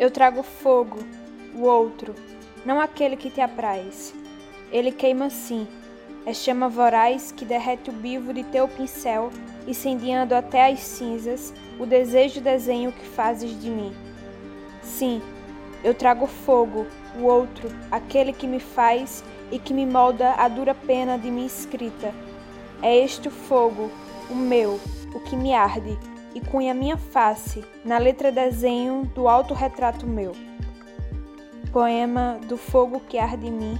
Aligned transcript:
Eu 0.00 0.10
trago 0.10 0.42
fogo, 0.42 0.96
o 1.54 1.64
outro, 1.64 2.14
não 2.64 2.80
aquele 2.80 3.18
que 3.18 3.28
te 3.28 3.42
apraz. 3.42 4.14
Ele 4.72 4.90
queima 4.90 5.28
sim, 5.28 5.68
é 6.24 6.32
chama 6.32 6.70
voraz 6.70 7.30
que 7.30 7.44
derrete 7.44 7.90
o 7.90 7.92
bivo 7.92 8.32
de 8.32 8.42
teu 8.44 8.66
pincel, 8.66 9.28
incendiando 9.68 10.34
até 10.34 10.72
as 10.72 10.80
cinzas 10.80 11.52
o 11.78 11.84
desejo 11.84 12.40
desenho 12.40 12.92
que 12.92 13.04
fazes 13.04 13.60
de 13.60 13.68
mim. 13.68 13.92
Sim, 14.80 15.20
eu 15.84 15.92
trago 15.92 16.26
fogo, 16.26 16.86
o 17.18 17.24
outro, 17.24 17.68
aquele 17.90 18.32
que 18.32 18.46
me 18.46 18.58
faz 18.58 19.22
e 19.52 19.58
que 19.58 19.74
me 19.74 19.84
molda 19.84 20.32
a 20.32 20.48
dura 20.48 20.74
pena 20.74 21.18
de 21.18 21.30
minha 21.30 21.46
escrita. 21.46 22.14
É 22.80 22.96
este 22.96 23.28
o 23.28 23.30
fogo, 23.30 23.90
o 24.30 24.34
meu, 24.34 24.80
o 25.14 25.20
que 25.20 25.36
me 25.36 25.52
arde, 25.52 25.98
e 26.34 26.40
cunha 26.40 26.74
minha 26.74 26.96
face 26.96 27.64
na 27.84 27.98
letra 27.98 28.30
desenho 28.30 29.10
do 29.14 29.28
autorretrato 29.28 30.06
meu. 30.06 30.32
Poema 31.72 32.38
do 32.48 32.56
fogo 32.56 33.00
que 33.08 33.18
arde 33.18 33.46
em 33.46 33.52
mim, 33.52 33.78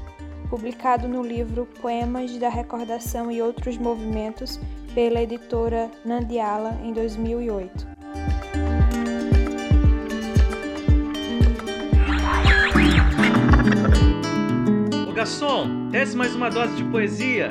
publicado 0.49 1.09
no 1.09 1.23
livro 1.23 1.67
Poemas 1.81 2.37
da 2.39 2.49
Recordação 2.49 3.31
e 3.31 3.41
Outros 3.41 3.77
Movimentos, 3.79 4.61
pela 4.95 5.23
editora 5.23 5.91
Nandiala, 6.05 6.79
em 6.83 6.93
2008. 6.93 7.89
Ô 15.09 15.13
garçom, 15.13 15.89
desce 15.91 16.17
mais 16.17 16.35
uma 16.35 16.51
dose 16.51 16.75
de 16.77 16.85
poesia. 16.85 17.51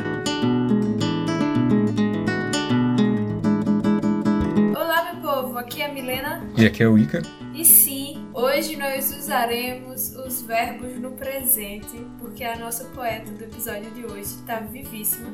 Aqui 5.70 5.84
é 5.84 5.86
a 5.86 5.94
Milena. 5.94 6.44
E 6.58 6.66
aqui 6.66 6.82
é 6.82 6.88
o 6.88 6.98
Ica. 6.98 7.22
E 7.54 7.64
sim, 7.64 8.28
hoje 8.34 8.76
nós 8.76 9.16
usaremos 9.16 10.16
os 10.16 10.42
verbos 10.42 11.00
no 11.00 11.12
presente, 11.12 11.96
porque 12.18 12.44
a 12.44 12.58
nossa 12.58 12.86
poeta 12.86 13.30
do 13.32 13.44
episódio 13.44 13.92
de 13.92 14.04
hoje 14.04 14.22
está 14.24 14.60
vivíssima. 14.62 15.32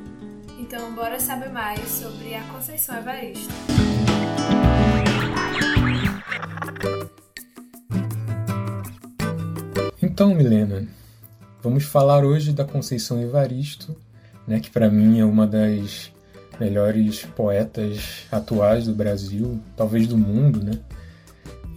Então, 0.59 0.93
bora 0.93 1.21
saber 1.21 1.49
mais 1.49 1.79
sobre 1.87 2.35
a 2.35 2.41
Conceição 2.51 2.97
Evaristo. 2.97 3.53
Então, 10.01 10.35
Milena, 10.35 10.85
vamos 11.63 11.85
falar 11.85 12.25
hoje 12.25 12.51
da 12.51 12.65
Conceição 12.65 13.21
Evaristo, 13.21 13.95
né, 14.45 14.59
que 14.59 14.69
para 14.69 14.89
mim 14.89 15.17
é 15.17 15.25
uma 15.25 15.47
das 15.47 16.11
melhores 16.59 17.25
poetas 17.35 18.25
atuais 18.31 18.85
do 18.85 18.93
Brasil, 18.93 19.59
talvez 19.75 20.07
do 20.07 20.17
mundo, 20.17 20.63
né? 20.63 20.79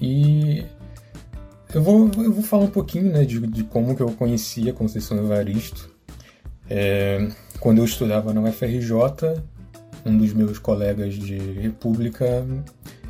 E 0.01 0.65
eu 1.75 1.83
vou, 1.83 2.11
eu 2.17 2.33
vou 2.33 2.43
falar 2.43 2.65
um 2.65 2.71
pouquinho 2.71 3.13
né, 3.13 3.25
de, 3.25 3.41
de 3.47 3.65
como 3.65 3.95
que 3.95 4.03
eu 4.03 4.11
conheci 4.13 4.69
a 4.71 4.73
Conceição 4.73 5.19
Evaristo. 5.19 5.91
É, 6.71 7.29
quando 7.61 7.79
eu 7.79 7.85
estudava 7.85 8.33
na 8.33 8.41
UFRJ, 8.43 9.43
um 10.07 10.17
dos 10.17 10.33
meus 10.33 10.59
colegas 10.59 11.15
de 11.15 11.37
República, 11.37 12.47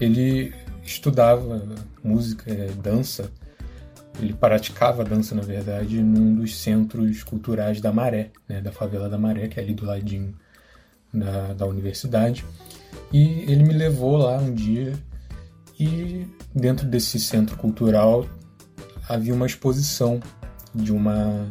ele 0.01 0.53
estudava 0.83 1.63
música, 2.03 2.51
é, 2.51 2.69
dança, 2.83 3.31
ele 4.21 4.33
praticava 4.33 5.05
dança, 5.05 5.35
na 5.35 5.43
verdade, 5.43 6.03
num 6.03 6.35
dos 6.35 6.57
centros 6.57 7.23
culturais 7.23 7.81
da 7.81 7.93
Maré, 7.93 8.31
né, 8.49 8.61
da 8.61 8.73
favela 8.73 9.09
da 9.09 9.19
Maré, 9.19 9.47
que 9.47 9.61
é 9.61 9.63
ali 9.63 9.75
do 9.75 9.87
ladinho 9.87 10.35
da, 11.13 11.53
da 11.55 11.67
universidade. 11.67 12.45
E 13.13 13.51
ele 13.51 13.63
me 13.63 13.73
levou 13.73 14.17
lá 14.17 14.39
um 14.39 14.53
dia 14.53 14.93
e 15.79 16.27
dentro 16.55 16.87
desse 16.87 17.19
centro 17.19 17.57
cultural 17.57 18.27
havia 19.09 19.35
uma 19.35 19.47
exposição 19.47 20.21
de 20.75 20.93
uma 20.93 21.49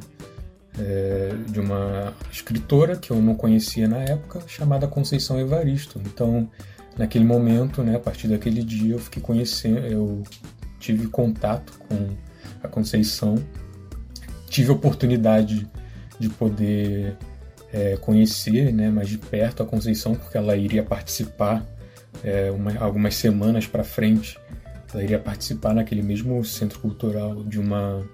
é, 0.80 1.34
de 1.50 1.60
uma 1.60 2.14
escritora 2.32 2.96
que 2.96 3.10
eu 3.10 3.20
não 3.20 3.34
conhecia 3.34 3.88
na 3.88 3.98
época 3.98 4.42
chamada 4.48 4.88
Conceição 4.88 5.40
Evaristo. 5.40 6.00
Então, 6.06 6.50
naquele 6.96 7.26
momento, 7.26 7.82
né, 7.82 7.96
a 7.96 8.00
partir 8.00 8.28
daquele 8.28 8.64
dia, 8.64 8.94
eu 8.94 9.00
fiquei 9.00 9.22
conhecendo, 9.22 9.80
eu 9.80 10.24
tive 10.80 11.08
contato 11.08 11.74
com 11.88 12.10
a 12.62 12.68
Conceição, 12.68 13.36
tive 14.50 14.70
a 14.70 14.74
oportunidade 14.74 15.68
de 16.20 16.30
poder 16.30 17.18
é, 17.74 17.98
conhecer, 17.98 18.74
né, 18.74 18.90
mais 18.90 19.10
de 19.10 19.18
perto 19.18 19.64
a 19.64 19.66
Conceição, 19.66 20.16
porque 20.16 20.38
ela 20.38 20.56
iria 20.56 20.84
participar 20.84 21.66
é, 22.24 22.52
uma, 22.52 22.78
algumas 22.78 23.16
semanas 23.16 23.68
para 23.68 23.84
frente, 23.84 24.40
ela 24.94 25.04
iria 25.04 25.20
participar 25.20 25.74
naquele 25.74 26.02
mesmo 26.02 26.44
centro 26.44 26.80
cultural 26.80 27.44
de 27.44 27.60
uma 27.60 28.06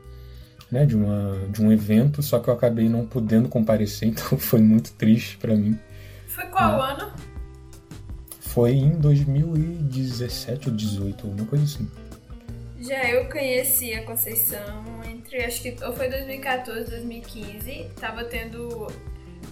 né, 0.71 0.87
de, 0.87 0.95
uma, 0.95 1.39
de 1.49 1.61
um 1.61 1.71
evento, 1.71 2.23
só 2.23 2.39
que 2.39 2.49
eu 2.49 2.53
acabei 2.53 2.89
não 2.89 3.05
podendo 3.05 3.47
comparecer, 3.47 4.09
então 4.09 4.37
foi 4.39 4.59
muito 4.59 4.91
triste 4.93 5.37
para 5.37 5.55
mim. 5.55 5.77
Foi 6.27 6.45
qual 6.47 6.79
né? 6.79 6.93
ano? 6.93 7.13
Foi 8.39 8.71
em 8.71 8.91
2017 8.91 10.69
ou 10.69 10.75
2018, 10.75 11.27
alguma 11.27 11.47
coisa 11.47 11.63
assim. 11.63 11.87
Já 12.79 13.09
eu 13.09 13.29
conheci 13.29 13.93
a 13.93 14.03
Conceição 14.03 14.83
entre, 15.09 15.43
acho 15.43 15.61
que 15.61 15.75
ou 15.85 15.93
foi 15.93 16.09
2014, 16.09 16.89
2015. 16.89 17.91
Tava 17.99 18.25
tendo 18.25 18.87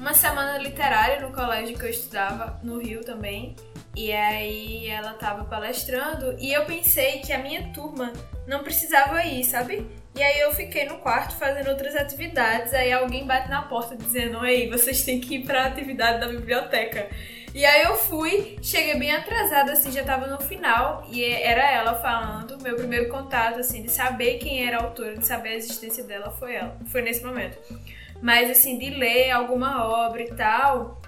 uma 0.01 0.15
semana 0.15 0.57
literária 0.57 1.21
no 1.21 1.31
colégio 1.31 1.77
que 1.77 1.85
eu 1.85 1.89
estudava, 1.89 2.59
no 2.63 2.79
Rio 2.79 3.01
também. 3.01 3.55
E 3.95 4.11
aí 4.11 4.87
ela 4.87 5.13
tava 5.13 5.43
palestrando 5.43 6.35
e 6.39 6.51
eu 6.51 6.65
pensei 6.65 7.19
que 7.19 7.31
a 7.31 7.37
minha 7.37 7.71
turma 7.71 8.11
não 8.47 8.63
precisava 8.63 9.23
ir, 9.23 9.43
sabe? 9.43 9.85
E 10.15 10.23
aí 10.23 10.39
eu 10.39 10.51
fiquei 10.53 10.85
no 10.85 10.97
quarto 10.97 11.35
fazendo 11.35 11.69
outras 11.69 11.95
atividades, 11.95 12.73
aí 12.73 12.91
alguém 12.91 13.27
bate 13.27 13.47
na 13.47 13.61
porta 13.61 13.95
dizendo: 13.95 14.43
"Ei, 14.43 14.67
vocês 14.69 15.03
têm 15.03 15.21
que 15.21 15.35
ir 15.35 15.45
para 15.45 15.65
atividade 15.65 16.19
da 16.19 16.27
biblioteca". 16.27 17.07
E 17.53 17.63
aí 17.63 17.83
eu 17.83 17.95
fui, 17.95 18.57
cheguei 18.63 18.97
bem 18.97 19.11
atrasada 19.11 19.73
assim, 19.73 19.91
já 19.91 20.03
tava 20.03 20.25
no 20.25 20.39
final 20.39 21.05
e 21.11 21.23
era 21.23 21.69
ela 21.69 21.95
falando, 21.95 22.57
meu 22.63 22.75
primeiro 22.75 23.09
contato 23.09 23.59
assim 23.59 23.83
de 23.83 23.91
saber 23.91 24.39
quem 24.39 24.65
era 24.65 24.77
a 24.77 24.83
autora, 24.83 25.17
de 25.17 25.27
saber 25.27 25.49
a 25.49 25.55
existência 25.55 26.03
dela 26.05 26.31
foi 26.31 26.55
ela. 26.55 26.75
Foi 26.87 27.01
nesse 27.01 27.23
momento. 27.23 27.57
Mas 28.21 28.49
assim, 28.49 28.77
de 28.77 28.89
ler 28.89 29.31
alguma 29.31 29.85
obra 29.85 30.21
e 30.21 30.33
tal, 30.33 31.01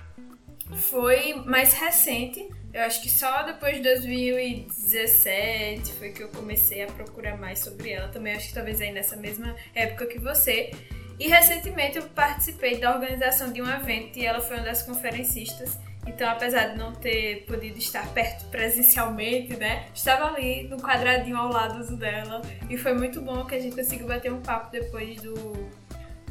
foi 0.75 1.33
mais 1.45 1.73
recente 1.73 2.49
eu 2.73 2.81
acho 2.81 3.01
que 3.03 3.09
só 3.09 3.43
depois 3.43 3.75
de 3.75 3.83
2017 3.83 5.93
foi 5.93 6.09
que 6.09 6.23
eu 6.23 6.29
comecei 6.29 6.81
a 6.81 6.87
procurar 6.87 7.37
mais 7.37 7.59
sobre 7.59 7.91
ela. 7.91 8.07
Também 8.07 8.33
acho 8.33 8.47
que 8.47 8.55
talvez 8.55 8.81
aí 8.81 8.91
nessa 8.91 9.15
mesma 9.15 9.55
época 9.75 10.07
que 10.07 10.17
você. 10.17 10.71
E 11.19 11.27
recentemente 11.27 11.97
eu 11.97 12.03
participei 12.09 12.79
da 12.79 12.95
organização 12.95 13.53
de 13.53 13.61
um 13.61 13.69
evento 13.69 14.17
e 14.17 14.25
ela 14.25 14.41
foi 14.41 14.57
uma 14.57 14.65
das 14.65 14.81
conferencistas. 14.81 15.77
Então, 16.07 16.27
apesar 16.27 16.69
de 16.69 16.79
não 16.79 16.93
ter 16.93 17.45
podido 17.45 17.77
estar 17.77 18.11
perto 18.11 18.45
presencialmente, 18.45 19.55
né? 19.55 19.85
Estava 19.93 20.35
ali 20.35 20.63
no 20.63 20.77
quadradinho 20.77 21.37
ao 21.37 21.49
lado 21.49 21.95
dela. 21.95 22.41
E 22.71 22.75
foi 22.75 22.95
muito 22.95 23.21
bom 23.21 23.45
que 23.45 23.53
a 23.53 23.59
gente 23.59 23.75
conseguiu 23.75 24.07
bater 24.07 24.33
um 24.33 24.41
papo 24.41 24.71
depois 24.71 25.21
do, 25.21 25.69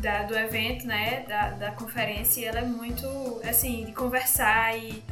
da, 0.02 0.24
do 0.24 0.36
evento, 0.36 0.86
né? 0.86 1.24
Da, 1.26 1.50
da 1.50 1.70
conferência. 1.70 2.40
E 2.40 2.44
ela 2.44 2.58
é 2.58 2.64
muito, 2.64 3.06
assim, 3.44 3.86
de 3.86 3.92
conversar 3.92 4.76
e 4.76 5.02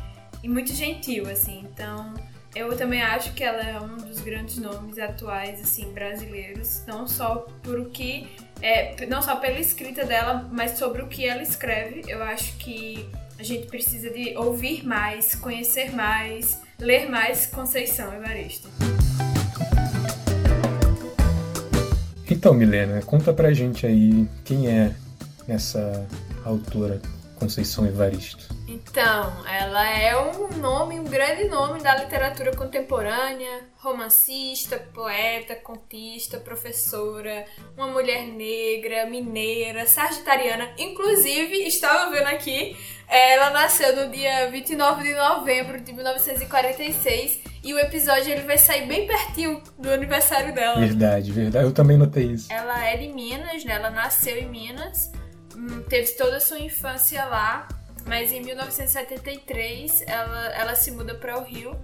e 0.42 0.48
muito 0.48 0.72
gentil, 0.74 1.28
assim. 1.28 1.66
Então, 1.72 2.14
eu 2.54 2.76
também 2.76 3.02
acho 3.02 3.32
que 3.34 3.44
ela 3.44 3.62
é 3.62 3.80
um 3.80 3.96
dos 3.96 4.20
grandes 4.20 4.58
nomes 4.58 4.98
atuais, 4.98 5.60
assim, 5.60 5.92
brasileiros, 5.92 6.82
não 6.86 7.06
só 7.06 7.46
por 7.62 7.78
o 7.78 7.90
que, 7.90 8.28
é, 8.60 9.06
não 9.06 9.22
só 9.22 9.36
pela 9.36 9.58
escrita 9.58 10.04
dela, 10.04 10.48
mas 10.50 10.72
sobre 10.72 11.02
o 11.02 11.06
que 11.06 11.26
ela 11.26 11.42
escreve. 11.42 12.04
Eu 12.08 12.22
acho 12.22 12.56
que 12.56 13.08
a 13.38 13.42
gente 13.42 13.66
precisa 13.66 14.10
de 14.10 14.36
ouvir 14.36 14.84
mais, 14.86 15.34
conhecer 15.34 15.94
mais, 15.94 16.60
ler 16.78 17.08
mais 17.08 17.46
Conceição 17.46 18.12
Evaristo. 18.12 18.68
Então, 22.40 22.54
Milena, 22.54 23.02
conta 23.02 23.34
pra 23.34 23.52
gente 23.52 23.86
aí 23.86 24.26
quem 24.46 24.66
é 24.66 24.94
essa 25.46 26.06
autora 26.42 26.98
Conceição 27.36 27.86
Evaristo. 27.86 28.48
Então, 28.70 29.44
ela 29.48 29.84
é 29.90 30.16
um 30.16 30.56
nome, 30.58 31.00
um 31.00 31.02
grande 31.02 31.48
nome 31.48 31.82
da 31.82 31.96
literatura 31.96 32.54
contemporânea, 32.54 33.64
romancista, 33.78 34.76
poeta, 34.94 35.56
contista, 35.56 36.38
professora, 36.38 37.46
uma 37.76 37.88
mulher 37.88 38.28
negra, 38.28 39.06
mineira, 39.06 39.86
sagitariana. 39.86 40.70
Inclusive, 40.78 41.66
estava 41.66 42.12
vendo 42.12 42.28
aqui, 42.28 42.76
ela 43.08 43.50
nasceu 43.50 43.96
no 43.96 44.12
dia 44.12 44.48
29 44.52 45.02
de 45.02 45.14
novembro 45.16 45.80
de 45.80 45.92
1946 45.92 47.40
e 47.64 47.74
o 47.74 47.78
episódio 47.80 48.30
ele 48.30 48.42
vai 48.42 48.56
sair 48.56 48.86
bem 48.86 49.04
pertinho 49.04 49.60
do 49.78 49.90
aniversário 49.90 50.54
dela. 50.54 50.78
Verdade, 50.78 51.32
verdade. 51.32 51.64
Eu 51.64 51.72
também 51.72 51.96
notei 51.96 52.26
isso. 52.26 52.52
Ela 52.52 52.86
é 52.86 52.96
de 52.96 53.08
Minas, 53.08 53.64
né? 53.64 53.74
Ela 53.74 53.90
nasceu 53.90 54.38
em 54.38 54.48
Minas, 54.48 55.10
hum, 55.56 55.82
teve 55.88 56.12
toda 56.12 56.36
a 56.36 56.40
sua 56.40 56.60
infância 56.60 57.24
lá 57.24 57.66
mas 58.06 58.32
em 58.32 58.40
1973 58.42 60.02
ela, 60.02 60.46
ela 60.54 60.74
se 60.74 60.90
muda 60.90 61.14
para 61.14 61.38
o 61.38 61.44
Rio. 61.44 61.78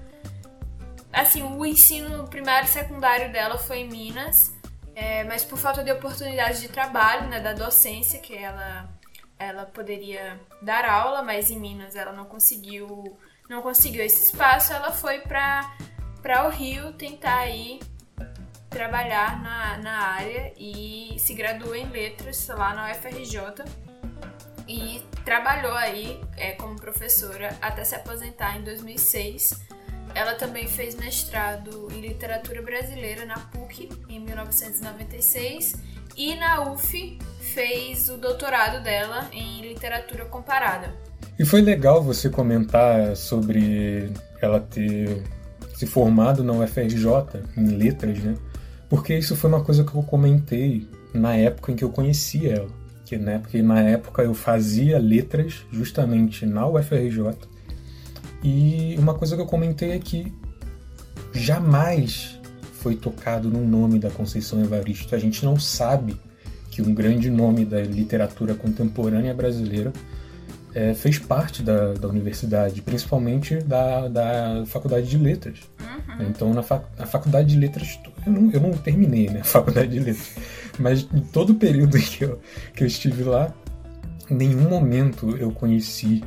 Assim, 1.13 1.43
o 1.43 1.65
ensino 1.65 2.29
primário 2.29 2.67
e 2.67 2.71
secundário 2.71 3.33
dela 3.33 3.59
foi 3.59 3.79
em 3.79 3.89
Minas. 3.89 4.55
é, 4.95 5.25
mas 5.25 5.45
por 5.45 5.59
falta 5.59 5.85
de 5.85 5.93
oportunidades 5.93 6.61
de 6.61 6.69
trabalho, 6.69 7.29
né, 7.29 7.39
da 7.39 7.53
docência, 7.53 8.19
que 8.19 8.35
ela, 8.35 8.89
ela 9.39 9.67
poderia 9.67 10.41
dar 10.63 10.87
aula, 10.87 11.23
mas 11.23 11.51
em 11.51 11.59
Minas 11.59 11.95
ela 11.95 12.13
não 12.13 12.25
conseguiu, 12.25 13.19
não 13.49 13.61
conseguiu 13.61 14.03
esse 14.03 14.25
espaço, 14.25 14.73
ela 14.73 14.91
foi 14.93 15.21
para 15.21 16.47
o 16.47 16.49
Rio 16.49 16.93
tentar 16.95 17.39
aí 17.41 17.79
trabalhar 18.71 19.43
na, 19.43 19.79
na 19.79 19.99
área 19.99 20.53
e 20.57 21.17
se 21.19 21.35
graduou 21.35 21.75
em 21.75 21.87
letras 21.89 22.47
lá 22.49 22.75
na 22.75 22.91
UFRJ 22.91 23.65
e 24.69 25.03
trabalhou 25.25 25.75
aí 25.75 26.21
é, 26.37 26.53
como 26.53 26.77
professora 26.77 27.57
até 27.61 27.85
se 27.85 27.95
aposentar 27.95 28.59
em 28.59 28.65
2006 28.65 29.67
ela 30.17 30.35
também 30.35 30.67
fez 30.67 30.95
mestrado 30.95 31.89
em 31.93 32.01
literatura 32.01 32.63
brasileira 32.63 33.27
na 33.27 33.35
PUC 33.35 33.91
em 34.09 34.19
1996 34.19 35.75
e 36.17 36.35
na 36.37 36.73
UF 36.73 37.19
fez 37.39 38.09
o 38.09 38.17
doutorado 38.17 38.83
dela 38.83 39.29
em 39.31 39.61
literatura 39.61 40.25
comparada. 40.25 40.95
E 41.39 41.45
foi 41.45 41.61
legal 41.61 42.03
você 42.03 42.31
comentar 42.31 43.15
sobre 43.15 44.11
ela 44.41 44.59
ter 44.59 45.23
se 45.75 45.87
formado 45.87 46.43
na 46.43 46.55
UFRJ 46.55 47.43
em 47.55 47.77
letras, 47.77 48.19
né? 48.19 48.35
Porque 48.89 49.15
isso 49.15 49.37
foi 49.37 49.51
uma 49.51 49.63
coisa 49.63 49.85
que 49.85 49.95
eu 49.95 50.03
comentei 50.03 50.89
na 51.13 51.37
época 51.37 51.73
em 51.73 51.77
que 51.77 51.85
eu 51.85 51.91
conheci 51.91 52.49
ela. 52.49 52.69
Que, 53.07 53.17
né, 53.17 53.39
porque 53.39 53.63
na 53.63 53.81
época 53.81 54.23
eu 54.23 54.35
fazia 54.35 54.99
letras 54.99 55.65
justamente 55.71 56.45
na 56.45 56.67
UFRJ 56.67 57.37
e 58.43 58.97
uma 58.99 59.15
coisa 59.15 59.37
que 59.37 59.43
eu 59.43 59.47
comentei 59.47 59.93
é 59.93 59.99
que 59.99 60.33
jamais 61.33 62.39
foi 62.73 62.95
tocado 62.95 63.49
no 63.49 63.67
nome 63.67 63.99
da 63.99 64.11
Conceição 64.11 64.63
Evaristo. 64.63 65.15
A 65.15 65.19
gente 65.19 65.45
não 65.45 65.59
sabe 65.59 66.21
que 66.71 66.83
um 66.83 66.95
grande 66.95 67.31
nome 67.31 67.65
da 67.65 67.81
literatura 67.81 68.55
contemporânea 68.55 69.33
brasileira 69.35 69.93
é, 70.75 70.93
fez 70.93 71.19
parte 71.19 71.63
da, 71.63 71.95
da 71.95 72.07
universidade, 72.07 72.83
principalmente 72.83 73.57
da, 73.57 74.09
da 74.09 74.65
Faculdade 74.67 75.09
de 75.09 75.17
Letras. 75.17 75.61
Uhum. 75.81 76.27
Então, 76.29 76.53
na, 76.53 76.63
fac, 76.63 76.85
na 76.99 77.07
Faculdade 77.07 77.49
de 77.49 77.57
Letras, 77.59 77.99
eu 78.27 78.33
não, 78.33 78.51
eu 78.53 78.61
não 78.61 78.73
terminei 78.73 79.29
né, 79.29 79.41
a 79.41 79.45
Faculdade 79.45 79.89
de 79.89 79.99
Letras, 80.01 80.37
mas 80.79 81.07
em 81.13 81.21
todo 81.21 81.51
o 81.51 81.55
período 81.55 81.99
que 81.99 82.25
eu, 82.25 82.41
que 82.75 82.83
eu 82.83 82.87
estive 82.87 83.23
lá, 83.23 83.55
em 84.31 84.35
nenhum 84.35 84.69
momento 84.69 85.37
eu 85.37 85.51
conheci 85.53 86.23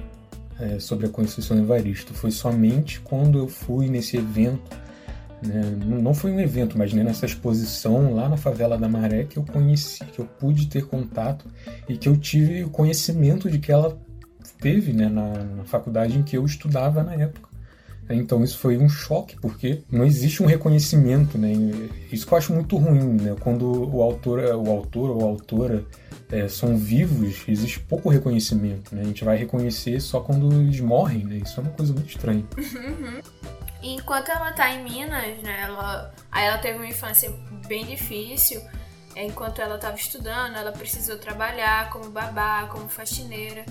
é, 0.59 0.79
sobre 0.79 1.05
a 1.05 1.09
Conceição 1.09 1.57
Evaristo. 1.57 2.13
Foi 2.13 2.31
somente 2.31 2.99
quando 2.99 3.37
eu 3.37 3.47
fui 3.47 3.87
nesse 3.87 4.17
evento, 4.17 4.77
né, 5.41 5.61
não 5.85 6.13
foi 6.13 6.31
um 6.31 6.39
evento, 6.39 6.77
mas 6.77 6.93
né, 6.93 7.03
nessa 7.03 7.25
exposição 7.25 8.13
lá 8.13 8.27
na 8.27 8.37
favela 8.37 8.77
da 8.77 8.89
Maré 8.89 9.23
que 9.23 9.37
eu 9.37 9.43
conheci, 9.43 10.03
que 10.05 10.19
eu 10.19 10.25
pude 10.25 10.67
ter 10.67 10.85
contato 10.85 11.45
e 11.87 11.97
que 11.97 12.09
eu 12.09 12.17
tive 12.17 12.63
o 12.63 12.69
conhecimento 12.69 13.49
de 13.49 13.57
que 13.57 13.71
ela 13.71 13.97
teve 14.59 14.91
né, 14.91 15.07
na, 15.07 15.43
na 15.43 15.63
faculdade 15.63 16.17
em 16.17 16.23
que 16.23 16.37
eu 16.37 16.45
estudava 16.45 17.03
na 17.03 17.13
época. 17.13 17.48
Então 18.09 18.43
isso 18.43 18.57
foi 18.57 18.77
um 18.77 18.89
choque, 18.89 19.35
porque 19.39 19.83
não 19.91 20.05
existe 20.05 20.41
um 20.41 20.45
reconhecimento, 20.45 21.37
né? 21.37 21.51
Isso 22.11 22.25
que 22.25 22.33
eu 22.33 22.37
acho 22.37 22.53
muito 22.53 22.75
ruim, 22.77 23.21
né? 23.21 23.35
Quando 23.39 23.95
o 23.95 24.01
autor, 24.01 24.39
o 24.39 24.71
autor 24.71 25.11
ou 25.11 25.21
a 25.21 25.29
autora 25.29 25.85
é, 26.31 26.47
são 26.47 26.77
vivos, 26.77 27.43
existe 27.47 27.79
pouco 27.79 28.09
reconhecimento, 28.09 28.95
né? 28.95 29.01
A 29.01 29.05
gente 29.05 29.23
vai 29.23 29.37
reconhecer 29.37 29.99
só 29.99 30.19
quando 30.19 30.51
eles 30.51 30.79
morrem, 30.79 31.23
né? 31.23 31.37
Isso 31.37 31.59
é 31.59 31.63
uma 31.63 31.71
coisa 31.71 31.93
muito 31.93 32.09
estranha. 32.09 32.45
Uhum. 32.79 33.21
Enquanto 33.81 34.29
ela 34.29 34.51
tá 34.51 34.69
em 34.71 34.83
Minas, 34.83 35.41
né? 35.41 35.61
Ela, 35.63 36.13
aí 36.31 36.45
ela 36.45 36.57
teve 36.57 36.77
uma 36.77 36.87
infância 36.87 37.31
bem 37.67 37.85
difícil. 37.85 38.61
Enquanto 39.15 39.61
ela 39.61 39.75
estava 39.75 39.95
estudando, 39.95 40.55
ela 40.55 40.71
precisou 40.71 41.17
trabalhar 41.17 41.89
como 41.89 42.09
babá, 42.09 42.67
como 42.67 42.89
faxineira. 42.89 43.65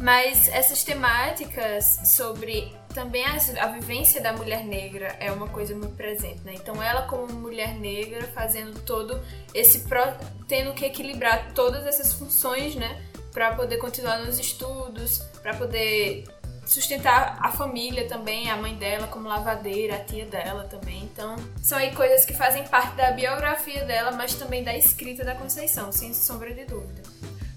Mas 0.00 0.48
essas 0.48 0.82
temáticas 0.82 2.00
sobre 2.04 2.74
também 2.94 3.24
a, 3.26 3.36
a, 3.60 3.66
vivência 3.66 4.22
da 4.22 4.32
mulher 4.32 4.64
negra 4.64 5.16
é 5.18 5.30
uma 5.30 5.48
coisa 5.48 5.74
muito 5.74 5.94
presente, 5.96 6.40
né? 6.44 6.54
Então 6.54 6.80
ela 6.80 7.02
como 7.02 7.30
mulher 7.34 7.74
negra 7.74 8.22
fazendo 8.28 8.80
todo 8.82 9.20
esse 9.52 9.80
pro, 9.80 10.00
tendo 10.46 10.72
que 10.72 10.84
equilibrar 10.84 11.52
todas 11.52 11.84
essas 11.84 12.14
funções, 12.14 12.76
né, 12.76 13.02
para 13.32 13.54
poder 13.56 13.78
continuar 13.78 14.20
nos 14.24 14.38
estudos, 14.38 15.18
para 15.42 15.54
poder 15.54 16.24
sustentar 16.64 17.36
a 17.40 17.50
família 17.50 18.06
também, 18.08 18.48
a 18.48 18.56
mãe 18.56 18.74
dela 18.76 19.08
como 19.08 19.28
lavadeira, 19.28 19.96
a 19.96 20.00
tia 20.00 20.24
dela 20.24 20.64
também. 20.64 21.02
Então, 21.02 21.36
são 21.60 21.76
aí 21.76 21.94
coisas 21.94 22.24
que 22.24 22.32
fazem 22.32 22.64
parte 22.64 22.96
da 22.96 23.10
biografia 23.10 23.84
dela, 23.84 24.12
mas 24.12 24.34
também 24.34 24.62
da 24.62 24.74
escrita 24.74 25.24
da 25.24 25.34
Conceição, 25.34 25.92
sem 25.92 26.14
sombra 26.14 26.54
de 26.54 26.64
dúvida. 26.64 27.02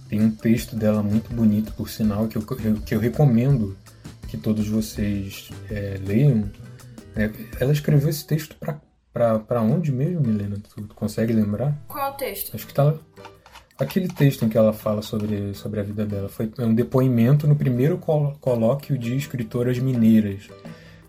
Tem 0.10 0.22
um 0.22 0.32
texto 0.32 0.76
dela 0.76 1.04
muito 1.04 1.32
bonito, 1.34 1.72
por 1.74 1.90
sinal, 1.90 2.28
que 2.28 2.38
eu, 2.38 2.42
que 2.86 2.96
eu 2.96 3.00
recomendo 3.00 3.78
que 4.38 4.44
todos 4.44 4.68
vocês 4.68 5.50
é, 5.70 6.00
leiam. 6.06 6.50
É, 7.16 7.30
ela 7.60 7.74
escreveu 7.74 8.10
esse 8.10 8.26
texto 8.26 8.56
para 8.56 9.62
onde 9.62 9.92
mesmo, 9.92 10.22
Milena? 10.22 10.58
Tu, 10.58 10.84
tu, 10.84 10.96
consegue 10.96 11.34
lembrar? 11.34 11.76
Qual 11.88 12.14
texto? 12.14 12.56
Acho 12.56 12.68
que 12.68 12.74
tá. 12.74 12.94
Aquele 13.80 14.08
texto 14.08 14.46
em 14.46 14.50
que 14.50 14.58
ela 14.58 14.74
fala 14.74 15.02
sobre, 15.02 15.54
sobre 15.54 15.80
a 15.80 15.84
vida 15.84 16.06
dela. 16.06 16.30
Foi 16.30 16.52
um 16.60 16.74
depoimento 16.74 17.48
no 17.48 17.56
primeiro 17.56 17.98
colóquio 17.98 18.98
de 18.98 19.16
escritoras 19.16 19.78
mineiras, 19.78 20.48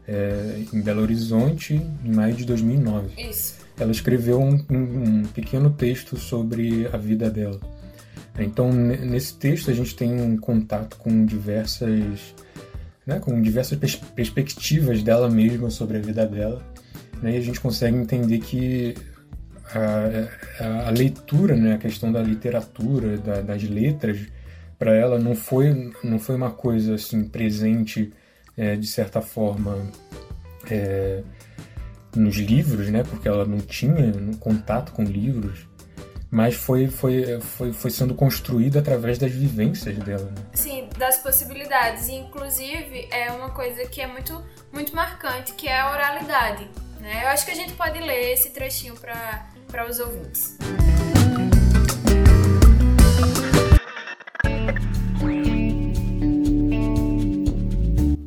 é, 0.07 0.65
em 0.73 0.81
Belo 0.81 1.03
Horizonte, 1.03 1.75
em 2.05 2.13
maio 2.13 2.35
de 2.35 2.45
2009. 2.45 3.23
Isso. 3.23 3.59
Ela 3.79 3.93
escreveu 3.93 4.41
um, 4.41 4.59
um, 4.71 4.77
um 4.77 5.23
pequeno 5.27 5.71
texto 5.71 6.19
sobre 6.19 6.89
a 6.93 6.97
vida 6.97 7.31
dela. 7.31 7.61
Então, 8.39 8.73
nesse 8.73 9.35
texto, 9.35 9.71
a 9.71 9.75
gente 9.75 9.97
tem 9.97 10.21
um 10.21 10.37
contato 10.37 10.97
com 10.97 11.25
diversas 11.25 12.35
né, 13.08 13.19
com 13.19 13.40
diversas 13.40 13.78
pers 13.78 13.96
perspectivas 13.96 15.02
dela 15.02 15.31
mesma 15.31 15.70
sobre 15.70 15.96
a 15.96 16.00
vida 16.00 16.26
dela, 16.26 16.62
né, 17.22 17.32
e 17.32 17.37
a 17.38 17.40
gente 17.40 17.58
consegue 17.58 17.96
entender 17.96 18.38
que 18.38 18.94
a, 19.75 20.62
a, 20.62 20.88
a 20.88 20.90
leitura, 20.90 21.56
né, 21.56 21.76
a 21.76 21.78
questão 21.78 22.12
da 22.12 22.20
literatura, 22.20 23.16
da, 23.16 23.40
das 23.40 23.62
letras, 23.62 24.19
para 24.78 24.94
ela 24.94 25.19
não 25.19 25.34
foi, 25.34 25.90
não 26.05 26.19
foi 26.19 26.37
uma 26.37 26.50
coisa 26.50 26.96
assim 26.96 27.25
presente 27.25 28.12
é, 28.55 28.76
de 28.76 28.87
certa 28.87 29.22
forma 29.22 29.91
é, 30.70 31.22
nos 32.15 32.36
livros, 32.36 32.91
né, 32.91 33.03
porque 33.05 33.27
ela 33.27 33.46
não 33.46 33.58
tinha 33.58 34.12
contato 34.38 34.93
com 34.93 35.03
livros, 35.03 35.67
mas 36.31 36.55
foi, 36.55 36.89
foi, 36.89 37.41
foi, 37.41 37.73
foi 37.73 37.91
sendo 37.91 38.15
construída 38.15 38.81
através 38.81 39.19
das 39.19 39.32
vivências 39.32 39.97
dela. 39.99 40.25
Né? 40.25 40.43
Sim, 40.53 40.89
das 40.99 41.19
possibilidades. 41.19 42.08
E, 42.08 42.15
inclusive, 42.15 43.08
é 43.11 43.31
uma 43.32 43.51
coisa 43.51 43.87
que 43.87 44.01
é 44.01 44.06
muito, 44.06 44.43
muito 44.73 44.94
marcante, 44.94 45.53
que 45.53 45.67
é 45.67 45.81
a 45.81 45.91
oralidade. 45.91 46.69
Né? 47.01 47.25
Eu 47.25 47.29
acho 47.29 47.44
que 47.44 47.51
a 47.51 47.55
gente 47.55 47.73
pode 47.73 47.99
ler 47.99 48.32
esse 48.32 48.51
trechinho 48.51 48.94
para 48.94 49.89
os 49.89 49.99
ouvintes. 49.99 50.58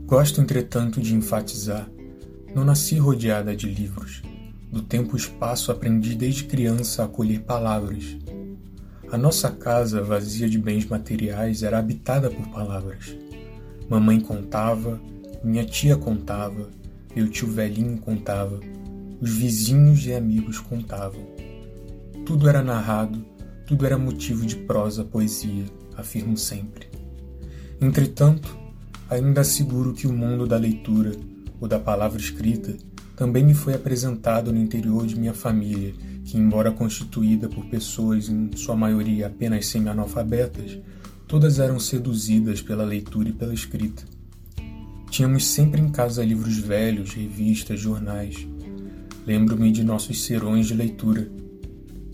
Gosto, 0.05 0.41
entretanto, 0.41 0.99
de 0.99 1.13
enfatizar: 1.13 1.87
não 2.53 2.65
nasci 2.65 2.97
rodeada 2.97 3.55
de 3.55 3.67
livros 3.67 4.21
do 4.71 4.81
tempo 4.81 5.15
e 5.15 5.19
espaço 5.19 5.71
aprendi 5.71 6.15
desde 6.15 6.45
criança 6.45 7.01
a 7.01 7.05
acolher 7.05 7.41
palavras. 7.41 8.17
A 9.11 9.17
nossa 9.17 9.51
casa, 9.51 10.01
vazia 10.01 10.49
de 10.49 10.57
bens 10.57 10.85
materiais, 10.85 11.61
era 11.61 11.77
habitada 11.77 12.29
por 12.29 12.47
palavras. 12.47 13.13
Mamãe 13.89 14.21
contava, 14.21 15.01
minha 15.43 15.65
tia 15.65 15.97
contava, 15.97 16.69
meu 17.13 17.27
tio 17.27 17.49
velhinho 17.49 17.97
contava, 17.97 18.61
os 19.19 19.29
vizinhos 19.29 20.05
e 20.05 20.13
amigos 20.13 20.59
contavam. 20.59 21.27
Tudo 22.25 22.47
era 22.47 22.63
narrado, 22.63 23.25
tudo 23.67 23.85
era 23.85 23.97
motivo 23.97 24.45
de 24.45 24.55
prosa, 24.55 25.03
poesia, 25.03 25.65
afirmo 25.97 26.37
sempre. 26.37 26.87
Entretanto, 27.81 28.57
ainda 29.09 29.41
asseguro 29.41 29.91
que 29.91 30.07
o 30.07 30.13
mundo 30.13 30.47
da 30.47 30.55
leitura, 30.55 31.11
ou 31.59 31.67
da 31.67 31.77
palavra 31.77 32.21
escrita, 32.21 32.73
também 33.15 33.43
me 33.43 33.53
foi 33.53 33.73
apresentado 33.73 34.51
no 34.51 34.59
interior 34.59 35.05
de 35.05 35.19
minha 35.19 35.33
família, 35.33 35.93
que, 36.23 36.37
embora 36.37 36.71
constituída 36.71 37.49
por 37.49 37.65
pessoas 37.65 38.29
em 38.29 38.49
sua 38.55 38.75
maioria 38.75 39.27
apenas 39.27 39.67
semi-analfabetas, 39.67 40.79
todas 41.27 41.59
eram 41.59 41.79
seduzidas 41.79 42.61
pela 42.61 42.83
leitura 42.83 43.29
e 43.29 43.33
pela 43.33 43.53
escrita. 43.53 44.03
Tínhamos 45.09 45.45
sempre 45.45 45.81
em 45.81 45.89
casa 45.89 46.23
livros 46.23 46.57
velhos, 46.57 47.13
revistas, 47.13 47.79
jornais. 47.79 48.47
Lembro-me 49.27 49.71
de 49.71 49.83
nossos 49.83 50.23
serões 50.23 50.67
de 50.67 50.73
leitura. 50.73 51.29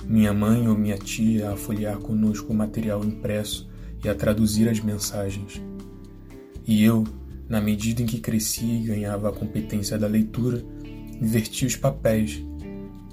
Minha 0.06 0.34
mãe 0.34 0.68
ou 0.68 0.78
minha 0.78 0.98
tia 0.98 1.52
a 1.52 1.56
folhear 1.56 2.00
conosco 2.00 2.52
o 2.52 2.56
material 2.56 3.04
impresso 3.04 3.70
e 4.04 4.10
a 4.10 4.16
traduzir 4.16 4.68
as 4.68 4.80
mensagens. 4.80 5.62
E 6.66 6.84
eu, 6.84 7.04
na 7.48 7.62
medida 7.62 8.02
em 8.02 8.06
que 8.06 8.20
crescia 8.20 8.74
e 8.74 8.84
ganhava 8.84 9.30
a 9.30 9.34
competência 9.34 9.98
da 9.98 10.08
leitura, 10.08 10.64
Inverti 11.22 11.66
os 11.66 11.76
papéis. 11.76 12.44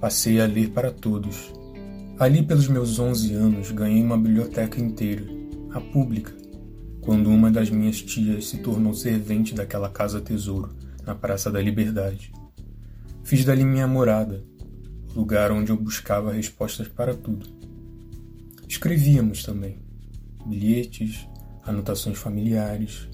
Passei 0.00 0.40
a 0.40 0.46
ler 0.46 0.70
para 0.70 0.90
todos. 0.90 1.52
Ali, 2.18 2.42
pelos 2.42 2.68
meus 2.68 2.98
11 2.98 3.34
anos, 3.34 3.70
ganhei 3.70 4.02
uma 4.02 4.16
biblioteca 4.16 4.80
inteira, 4.80 5.24
a 5.72 5.80
pública, 5.80 6.32
quando 7.00 7.28
uma 7.28 7.50
das 7.50 7.70
minhas 7.70 8.00
tias 8.00 8.46
se 8.46 8.58
tornou 8.58 8.94
servente 8.94 9.54
daquela 9.54 9.88
casa 9.88 10.20
tesouro, 10.20 10.74
na 11.04 11.14
Praça 11.14 11.50
da 11.50 11.60
Liberdade. 11.60 12.32
Fiz 13.24 13.44
dali 13.44 13.64
minha 13.64 13.88
morada, 13.88 14.44
lugar 15.16 15.50
onde 15.50 15.72
eu 15.72 15.76
buscava 15.76 16.32
respostas 16.32 16.86
para 16.86 17.14
tudo. 17.14 17.46
Escrevíamos 18.68 19.42
também 19.42 19.78
bilhetes, 20.46 21.26
anotações 21.64 22.18
familiares, 22.18 23.08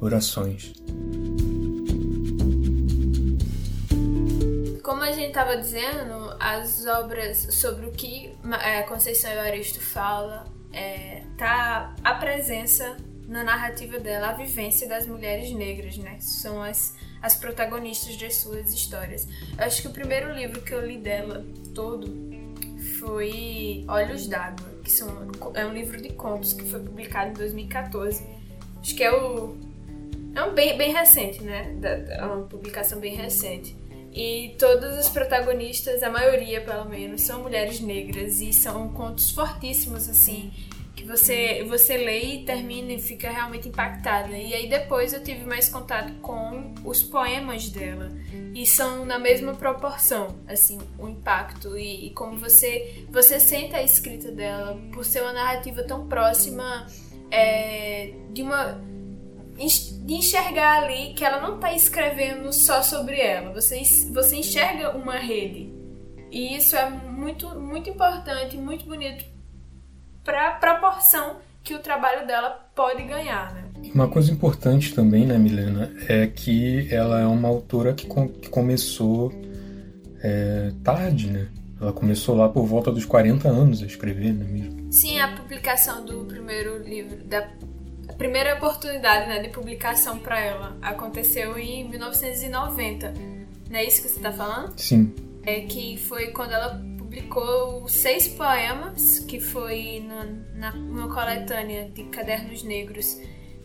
orações. 0.00 0.72
Como 4.84 5.02
a 5.02 5.10
gente 5.10 5.28
estava 5.28 5.56
dizendo, 5.56 6.36
as 6.38 6.84
obras 6.84 7.38
sobre 7.54 7.86
o 7.86 7.90
que 7.90 8.36
é, 8.62 8.82
Conceição 8.82 9.30
Evaristo 9.32 9.80
fala 9.80 10.44
é, 10.70 11.22
tá 11.38 11.96
a 12.04 12.14
presença 12.16 12.94
na 13.26 13.42
narrativa 13.42 13.98
dela, 13.98 14.28
a 14.28 14.32
vivência 14.34 14.86
das 14.86 15.06
mulheres 15.06 15.50
negras, 15.52 15.96
né? 15.96 16.18
São 16.20 16.62
as, 16.62 16.94
as 17.22 17.34
protagonistas 17.34 18.18
das 18.18 18.36
suas 18.36 18.74
histórias. 18.74 19.26
Eu 19.56 19.64
acho 19.64 19.80
que 19.80 19.88
o 19.88 19.90
primeiro 19.90 20.30
livro 20.34 20.60
que 20.60 20.74
eu 20.74 20.86
li 20.86 20.98
dela 20.98 21.42
todo 21.74 22.06
foi 23.00 23.86
Olhos 23.88 24.26
d'Água, 24.26 24.68
que 24.84 24.92
são, 24.92 25.08
é 25.54 25.64
um 25.64 25.72
livro 25.72 25.98
de 25.98 26.12
contos 26.12 26.52
que 26.52 26.62
foi 26.62 26.80
publicado 26.80 27.30
em 27.30 27.32
2014. 27.32 28.22
Acho 28.82 28.94
que 28.94 29.02
é 29.02 29.10
o. 29.10 29.56
É 30.34 30.42
um 30.42 30.52
bem, 30.52 30.76
bem 30.76 30.92
recente, 30.92 31.42
né? 31.42 31.74
É 32.10 32.22
uma 32.22 32.42
publicação 32.42 33.00
bem 33.00 33.14
recente. 33.14 33.74
E 34.14 34.54
todas 34.60 34.96
as 34.96 35.08
protagonistas, 35.08 36.00
a 36.04 36.08
maioria 36.08 36.60
pelo 36.60 36.84
menos, 36.84 37.22
são 37.22 37.42
mulheres 37.42 37.80
negras 37.80 38.40
e 38.40 38.52
são 38.52 38.88
contos 38.90 39.32
fortíssimos, 39.32 40.08
assim, 40.08 40.52
que 40.94 41.04
você, 41.04 41.64
você 41.68 41.96
lê 41.96 42.36
e 42.36 42.44
termina 42.44 42.92
e 42.92 43.00
fica 43.00 43.28
realmente 43.28 43.68
impactada. 43.68 44.30
E 44.30 44.54
aí 44.54 44.68
depois 44.68 45.12
eu 45.12 45.20
tive 45.20 45.44
mais 45.44 45.68
contato 45.68 46.12
com 46.20 46.72
os 46.84 47.02
poemas 47.02 47.68
dela. 47.68 48.08
E 48.54 48.64
são 48.64 49.04
na 49.04 49.18
mesma 49.18 49.52
proporção, 49.54 50.38
assim, 50.46 50.78
o 50.96 51.08
impacto 51.08 51.76
e, 51.76 52.06
e 52.06 52.10
como 52.10 52.38
você, 52.38 53.04
você 53.10 53.40
sente 53.40 53.74
a 53.74 53.82
escrita 53.82 54.30
dela 54.30 54.80
por 54.92 55.04
ser 55.04 55.22
uma 55.22 55.32
narrativa 55.32 55.82
tão 55.82 56.06
próxima 56.06 56.86
é, 57.32 58.12
de 58.32 58.42
uma 58.42 58.80
de 59.56 60.14
enxergar 60.14 60.82
ali 60.82 61.14
que 61.14 61.24
ela 61.24 61.40
não 61.40 61.56
está 61.56 61.72
escrevendo 61.72 62.52
só 62.52 62.82
sobre 62.82 63.20
ela. 63.20 63.52
Você, 63.52 63.82
você 64.12 64.36
enxerga 64.36 64.96
uma 64.96 65.16
rede. 65.16 65.72
E 66.30 66.56
isso 66.56 66.76
é 66.76 66.90
muito, 66.90 67.48
muito 67.60 67.88
importante, 67.88 68.56
muito 68.56 68.84
bonito 68.84 69.24
para 70.24 70.48
a 70.48 70.52
proporção 70.52 71.36
que 71.62 71.74
o 71.74 71.78
trabalho 71.78 72.26
dela 72.26 72.50
pode 72.74 73.02
ganhar, 73.04 73.54
né? 73.54 73.64
Uma 73.94 74.08
coisa 74.08 74.32
importante 74.32 74.94
também, 74.94 75.26
né, 75.26 75.38
Milena, 75.38 75.94
é 76.08 76.26
que 76.26 76.92
ela 76.92 77.20
é 77.20 77.26
uma 77.26 77.48
autora 77.48 77.92
que, 77.92 78.06
com, 78.06 78.28
que 78.28 78.48
começou 78.48 79.32
é, 80.22 80.72
tarde, 80.82 81.30
né? 81.30 81.48
Ela 81.80 81.92
começou 81.92 82.34
lá 82.34 82.48
por 82.48 82.64
volta 82.66 82.90
dos 82.90 83.04
40 83.04 83.48
anos 83.48 83.82
a 83.82 83.86
escrever, 83.86 84.32
não 84.32 84.46
é 84.46 84.48
mesmo? 84.48 84.92
Sim, 84.92 85.20
a 85.20 85.36
publicação 85.36 86.04
do 86.04 86.24
primeiro 86.24 86.82
livro, 86.82 87.22
da 87.24 87.48
primeira 88.16 88.54
oportunidade 88.54 89.28
né, 89.28 89.40
de 89.40 89.48
publicação 89.48 90.18
para 90.18 90.40
ela 90.40 90.76
aconteceu 90.80 91.58
em 91.58 91.88
1990. 91.88 93.14
Não 93.70 93.78
é 93.78 93.84
isso 93.84 94.02
que 94.02 94.08
você 94.08 94.16
está 94.16 94.32
falando? 94.32 94.78
Sim. 94.78 95.14
É 95.42 95.60
que 95.60 95.96
foi 95.98 96.28
quando 96.28 96.52
ela 96.52 96.80
publicou 96.98 97.88
seis 97.88 98.26
poemas, 98.28 99.20
que 99.20 99.38
foi 99.38 100.00
no, 100.00 100.58
na 100.58 100.72
uma 100.72 101.12
coletânea 101.12 101.88
de 101.88 102.04
Cadernos 102.04 102.62
Negros, 102.62 103.20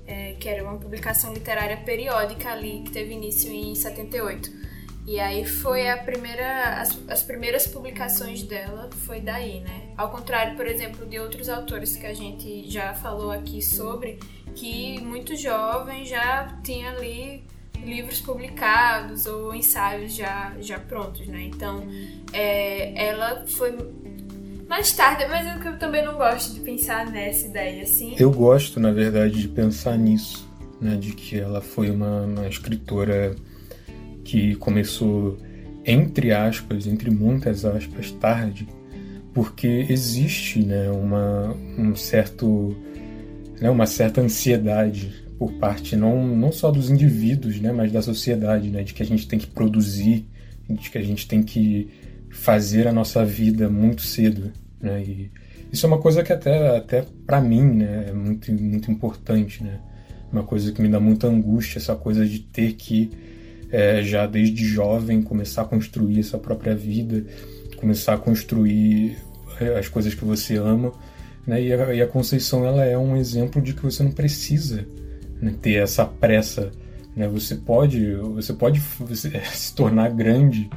é, 0.05 0.33
que 0.39 0.49
era 0.49 0.63
uma 0.63 0.77
publicação 0.77 1.33
literária 1.33 1.77
periódica 1.77 2.51
ali, 2.51 2.81
que 2.83 2.91
teve 2.91 3.13
início 3.13 3.51
em 3.51 3.73
78. 3.75 4.69
E 5.09 5.19
aí 5.19 5.43
foi 5.43 5.89
a 5.89 5.97
primeira, 5.97 6.79
as, 6.81 6.95
as 7.07 7.23
primeiras 7.23 7.65
publicações 7.65 8.43
dela 8.43 8.89
foi 9.07 9.19
daí, 9.19 9.61
né? 9.61 9.93
Ao 9.97 10.11
contrário, 10.11 10.55
por 10.55 10.67
exemplo, 10.67 11.05
de 11.07 11.19
outros 11.19 11.49
autores 11.49 11.95
que 11.95 12.05
a 12.05 12.13
gente 12.13 12.69
já 12.69 12.93
falou 12.93 13.31
aqui 13.31 13.59
sobre, 13.59 14.19
que 14.59 14.99
muito 15.01 15.35
jovem 15.37 16.05
já 16.05 16.59
tinha 16.61 16.91
ali 16.91 17.41
livros 17.85 18.19
publicados 18.19 19.25
ou 19.25 19.55
ensaios 19.55 20.13
já, 20.13 20.53
já 20.59 20.77
prontos, 20.77 21.25
né? 21.27 21.43
Então, 21.43 21.87
é, 22.33 23.07
ela 23.07 23.45
foi 23.47 23.73
mais 24.67 24.91
tarde, 24.91 25.25
mas 25.29 25.47
eu, 25.47 25.71
eu 25.71 25.79
também 25.79 26.03
não 26.03 26.15
gosto 26.15 26.53
de 26.53 26.59
pensar 26.59 27.09
nessa 27.09 27.47
ideia, 27.47 27.83
assim. 27.83 28.15
Eu 28.19 28.31
gosto, 28.31 28.81
na 28.81 28.91
verdade, 28.91 29.41
de 29.41 29.47
pensar 29.47 29.97
nisso, 29.97 30.47
né? 30.81 30.97
De 30.97 31.13
que 31.13 31.39
ela 31.39 31.61
foi 31.61 31.89
uma, 31.89 32.23
uma 32.23 32.47
escritora 32.47 33.35
que 34.25 34.55
começou, 34.55 35.37
entre 35.85 36.33
aspas, 36.33 36.85
entre 36.85 37.09
muitas 37.09 37.63
aspas, 37.63 38.11
tarde, 38.11 38.67
porque 39.33 39.85
existe, 39.89 40.59
né? 40.59 40.91
Uma, 40.91 41.55
um 41.77 41.95
certo... 41.95 42.75
Né, 43.61 43.69
uma 43.69 43.85
certa 43.85 44.21
ansiedade 44.21 45.11
por 45.37 45.53
parte 45.53 45.95
não, 45.95 46.27
não 46.27 46.51
só 46.51 46.69
dos 46.69 46.89
indivíduos, 46.89 47.59
né, 47.61 47.71
mas 47.71 47.91
da 47.91 48.01
sociedade, 48.01 48.69
né, 48.69 48.83
de 48.83 48.93
que 48.93 49.01
a 49.01 49.05
gente 49.05 49.27
tem 49.27 49.39
que 49.39 49.47
produzir, 49.47 50.25
de 50.69 50.89
que 50.89 50.97
a 50.97 51.01
gente 51.01 51.27
tem 51.27 51.41
que 51.41 51.89
fazer 52.29 52.87
a 52.87 52.91
nossa 52.91 53.25
vida 53.25 53.69
muito 53.69 54.01
cedo, 54.01 54.51
né, 54.81 55.01
e 55.01 55.31
isso 55.71 55.85
é 55.85 55.87
uma 55.87 55.99
coisa 55.99 56.23
que 56.23 56.33
até, 56.33 56.75
até 56.75 57.05
para 57.25 57.39
mim, 57.39 57.61
né, 57.61 58.07
é 58.09 58.13
muito, 58.13 58.51
muito 58.51 58.91
importante, 58.91 59.63
né, 59.63 59.79
uma 60.31 60.43
coisa 60.43 60.71
que 60.71 60.81
me 60.81 60.89
dá 60.89 60.99
muita 60.99 61.27
angústia, 61.27 61.79
essa 61.79 61.95
coisa 61.95 62.25
de 62.25 62.39
ter 62.39 62.73
que, 62.73 63.09
é, 63.71 64.03
já 64.03 64.27
desde 64.27 64.65
jovem, 64.65 65.21
começar 65.21 65.61
a 65.61 65.65
construir 65.65 66.19
essa 66.19 66.37
própria 66.37 66.75
vida, 66.75 67.25
começar 67.77 68.13
a 68.13 68.17
construir 68.17 69.17
é, 69.59 69.79
as 69.79 69.87
coisas 69.87 70.13
que 70.13 70.25
você 70.25 70.57
ama, 70.57 70.91
né, 71.45 71.61
e 71.61 71.73
a, 71.73 71.93
e 71.93 72.01
a 72.01 72.07
Conceição, 72.07 72.65
ela 72.65 72.83
é 72.83 72.97
um 72.97 73.15
exemplo 73.15 73.61
de 73.61 73.73
que 73.73 73.83
você 73.83 74.03
não 74.03 74.11
precisa 74.11 74.87
né, 75.41 75.53
ter 75.61 75.75
essa 75.75 76.05
pressa. 76.05 76.71
Né? 77.15 77.27
Você 77.27 77.55
pode, 77.55 78.15
você 78.15 78.53
pode 78.53 78.81
se 79.53 79.75
tornar 79.75 80.09
grande 80.09 80.69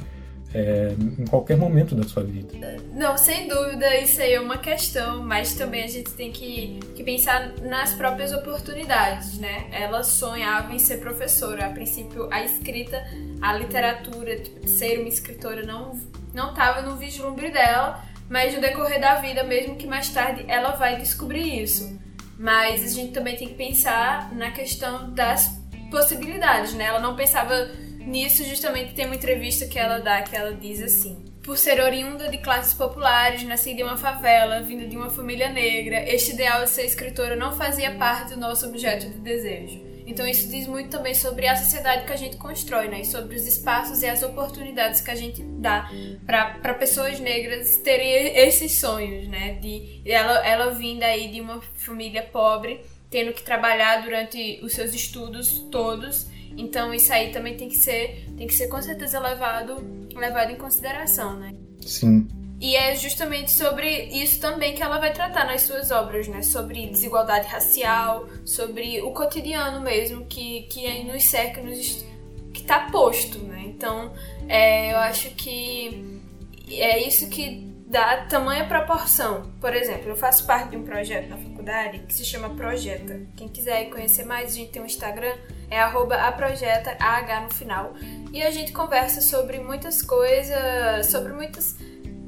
é, 0.53 0.93
em 1.17 1.25
qualquer 1.25 1.57
momento 1.57 1.95
da 1.95 2.03
sua 2.03 2.23
vida. 2.23 2.49
Não, 2.93 3.17
sem 3.17 3.47
dúvida, 3.47 3.97
isso 3.97 4.21
aí 4.21 4.33
é 4.33 4.39
uma 4.39 4.57
questão, 4.57 5.23
mas 5.23 5.55
também 5.55 5.83
a 5.83 5.87
gente 5.87 6.11
tem 6.11 6.31
que, 6.31 6.79
que 6.95 7.03
pensar 7.03 7.53
nas 7.63 7.93
próprias 7.93 8.31
oportunidades, 8.31 9.39
né? 9.39 9.65
Ela 9.71 10.03
sonhava 10.03 10.73
em 10.73 10.79
ser 10.79 10.97
professora. 10.97 11.65
A 11.65 11.69
princípio, 11.69 12.27
a 12.31 12.43
escrita, 12.43 13.03
a 13.41 13.53
literatura, 13.53 14.39
tipo, 14.39 14.67
ser 14.67 14.99
uma 14.99 15.09
escritora 15.09 15.65
não 15.65 15.97
não 16.33 16.49
estava 16.49 16.81
no 16.81 16.95
vislumbre 16.95 17.51
dela, 17.51 18.03
mas 18.29 18.53
no 18.53 18.61
decorrer 18.61 18.99
da 18.99 19.15
vida, 19.15 19.43
mesmo 19.43 19.75
que 19.75 19.87
mais 19.87 20.09
tarde, 20.09 20.45
ela 20.47 20.71
vai 20.71 20.97
descobrir 20.97 21.61
isso. 21.61 21.99
Mas 22.37 22.83
a 22.83 22.87
gente 22.87 23.13
também 23.13 23.35
tem 23.35 23.49
que 23.49 23.55
pensar 23.55 24.33
na 24.33 24.51
questão 24.51 25.13
das 25.13 25.59
possibilidades, 25.91 26.73
né? 26.73 26.85
Ela 26.85 26.99
não 26.99 27.15
pensava 27.15 27.67
nisso, 27.99 28.43
justamente 28.43 28.93
tem 28.93 29.05
uma 29.05 29.15
entrevista 29.15 29.65
que 29.67 29.77
ela 29.77 29.99
dá 29.99 30.21
que 30.21 30.35
ela 30.35 30.53
diz 30.53 30.81
assim: 30.81 31.23
por 31.43 31.57
ser 31.57 31.79
oriunda 31.81 32.29
de 32.29 32.37
classes 32.37 32.73
populares, 32.73 33.43
nascida 33.43 33.81
em 33.81 33.83
uma 33.83 33.97
favela, 33.97 34.61
vinda 34.61 34.87
de 34.87 34.95
uma 34.95 35.09
família 35.09 35.49
negra, 35.49 36.03
este 36.09 36.31
ideal 36.31 36.63
de 36.63 36.69
ser 36.69 36.85
escritora 36.85 37.35
não 37.35 37.55
fazia 37.55 37.91
parte 37.91 38.33
do 38.33 38.39
nosso 38.39 38.65
objeto 38.65 39.07
de 39.09 39.19
desejo. 39.19 39.92
Então 40.05 40.27
isso 40.27 40.49
diz 40.49 40.67
muito 40.67 40.89
também 40.89 41.13
sobre 41.15 41.47
a 41.47 41.55
sociedade 41.55 42.05
que 42.05 42.11
a 42.11 42.15
gente 42.15 42.37
constrói, 42.37 42.87
né? 42.87 43.01
E 43.01 43.05
sobre 43.05 43.35
os 43.35 43.45
espaços 43.45 44.01
e 44.01 44.07
as 44.07 44.21
oportunidades 44.21 45.01
que 45.01 45.11
a 45.11 45.15
gente 45.15 45.41
dá 45.43 45.89
para 46.25 46.73
pessoas 46.73 47.19
negras 47.19 47.77
terem 47.77 48.37
esses 48.37 48.73
sonhos, 48.73 49.27
né? 49.27 49.53
De 49.53 50.01
ela, 50.05 50.45
ela 50.45 50.71
vinda 50.71 51.05
aí 51.05 51.29
de 51.29 51.41
uma 51.41 51.61
família 51.75 52.23
pobre, 52.23 52.81
tendo 53.09 53.33
que 53.33 53.43
trabalhar 53.43 54.01
durante 54.01 54.59
os 54.63 54.73
seus 54.73 54.93
estudos 54.93 55.59
todos. 55.71 56.27
Então 56.57 56.93
isso 56.93 57.11
aí 57.11 57.31
também 57.31 57.55
tem 57.55 57.69
que 57.69 57.77
ser, 57.77 58.27
tem 58.37 58.45
que 58.45 58.53
ser 58.53 58.67
com 58.67 58.81
certeza 58.81 59.19
levado, 59.19 60.07
levado 60.15 60.51
em 60.51 60.57
consideração, 60.57 61.39
né? 61.39 61.53
Sim. 61.81 62.27
E 62.63 62.77
é 62.77 62.95
justamente 62.95 63.51
sobre 63.51 64.05
isso 64.05 64.39
também 64.39 64.73
que 64.73 64.81
ela 64.81 64.97
vai 64.97 65.11
tratar 65.11 65.45
nas 65.45 65.63
suas 65.63 65.91
obras, 65.91 66.29
né? 66.29 66.41
Sobre 66.41 66.87
desigualdade 66.87 67.45
racial, 67.45 68.25
sobre 68.45 69.01
o 69.01 69.11
cotidiano 69.11 69.81
mesmo 69.81 70.25
que, 70.27 70.61
que 70.71 70.87
aí 70.87 71.03
nos 71.03 71.25
cerca, 71.25 71.61
nos, 71.61 72.05
que 72.53 72.61
está 72.61 72.89
posto, 72.89 73.39
né? 73.39 73.65
Então, 73.65 74.13
é, 74.47 74.93
eu 74.93 74.97
acho 74.99 75.31
que 75.31 76.21
é 76.69 77.05
isso 77.05 77.29
que 77.29 77.69
dá 77.85 78.25
tamanha 78.27 78.65
proporção. 78.65 79.51
Por 79.59 79.75
exemplo, 79.75 80.07
eu 80.07 80.15
faço 80.15 80.47
parte 80.47 80.69
de 80.69 80.77
um 80.77 80.83
projeto 80.83 81.27
na 81.27 81.37
faculdade 81.37 81.99
que 81.99 82.13
se 82.13 82.23
chama 82.23 82.51
Projeta. 82.51 83.27
Quem 83.35 83.49
quiser 83.49 83.89
conhecer 83.89 84.23
mais, 84.23 84.53
a 84.53 84.55
gente 84.55 84.71
tem 84.71 84.81
um 84.81 84.85
Instagram, 84.85 85.35
é 85.69 85.81
arroba 85.81 86.15
aprojeta, 86.15 86.95
AH 86.97 87.41
no 87.41 87.49
final. 87.53 87.93
E 88.31 88.41
a 88.41 88.49
gente 88.51 88.71
conversa 88.71 89.19
sobre 89.19 89.59
muitas 89.59 90.01
coisas, 90.01 91.07
sobre 91.07 91.33
muitas 91.33 91.75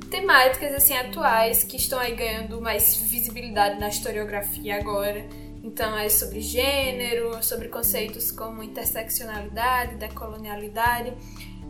temáticas 0.09 0.73
assim 0.73 0.95
atuais 0.95 1.63
que 1.63 1.77
estão 1.77 1.99
aí 1.99 2.15
ganhando 2.15 2.61
mais 2.61 2.95
visibilidade 2.97 3.79
na 3.79 3.89
historiografia 3.89 4.77
agora. 4.77 5.25
Então 5.63 5.97
é 5.97 6.07
sobre 6.09 6.41
gênero, 6.41 7.43
sobre 7.43 7.69
conceitos 7.69 8.31
como 8.31 8.61
interseccionalidade, 8.61 9.95
decolonialidade. 9.95 11.13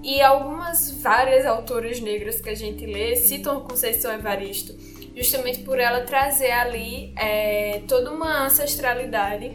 E 0.04 0.22
algumas 0.22 0.92
várias 1.02 1.46
autoras 1.46 2.00
negras 2.00 2.40
que 2.40 2.50
a 2.50 2.56
gente 2.56 2.86
lê 2.86 3.16
citam 3.16 3.62
Conceição 3.62 4.14
Evaristo, 4.14 4.76
justamente 5.16 5.60
por 5.60 5.80
ela 5.80 6.02
trazer 6.02 6.52
ali 6.52 7.14
é, 7.18 7.82
toda 7.88 8.12
uma 8.12 8.46
ancestralidade 8.46 9.52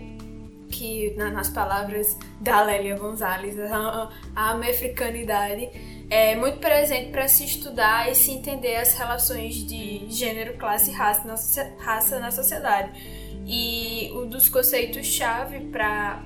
que, 0.70 1.14
nas 1.16 1.50
palavras 1.50 2.16
da 2.40 2.62
Lélia 2.62 2.96
Gonzalez, 2.96 3.60
a, 3.60 4.10
a 4.34 4.50
americanidade 4.50 5.68
é 6.10 6.34
muito 6.34 6.58
presente 6.58 7.10
para 7.10 7.28
se 7.28 7.44
estudar 7.44 8.10
e 8.10 8.16
se 8.16 8.32
entender 8.32 8.74
as 8.76 8.94
relações 8.94 9.64
de 9.64 10.10
gênero, 10.10 10.58
classe 10.58 10.90
e 10.90 10.94
raça 10.94 11.24
na, 11.24 11.84
raça 11.84 12.18
na 12.18 12.32
sociedade. 12.32 12.90
E 13.46 14.10
um 14.12 14.28
dos 14.28 14.48
conceitos-chave 14.48 15.60
para 15.70 16.22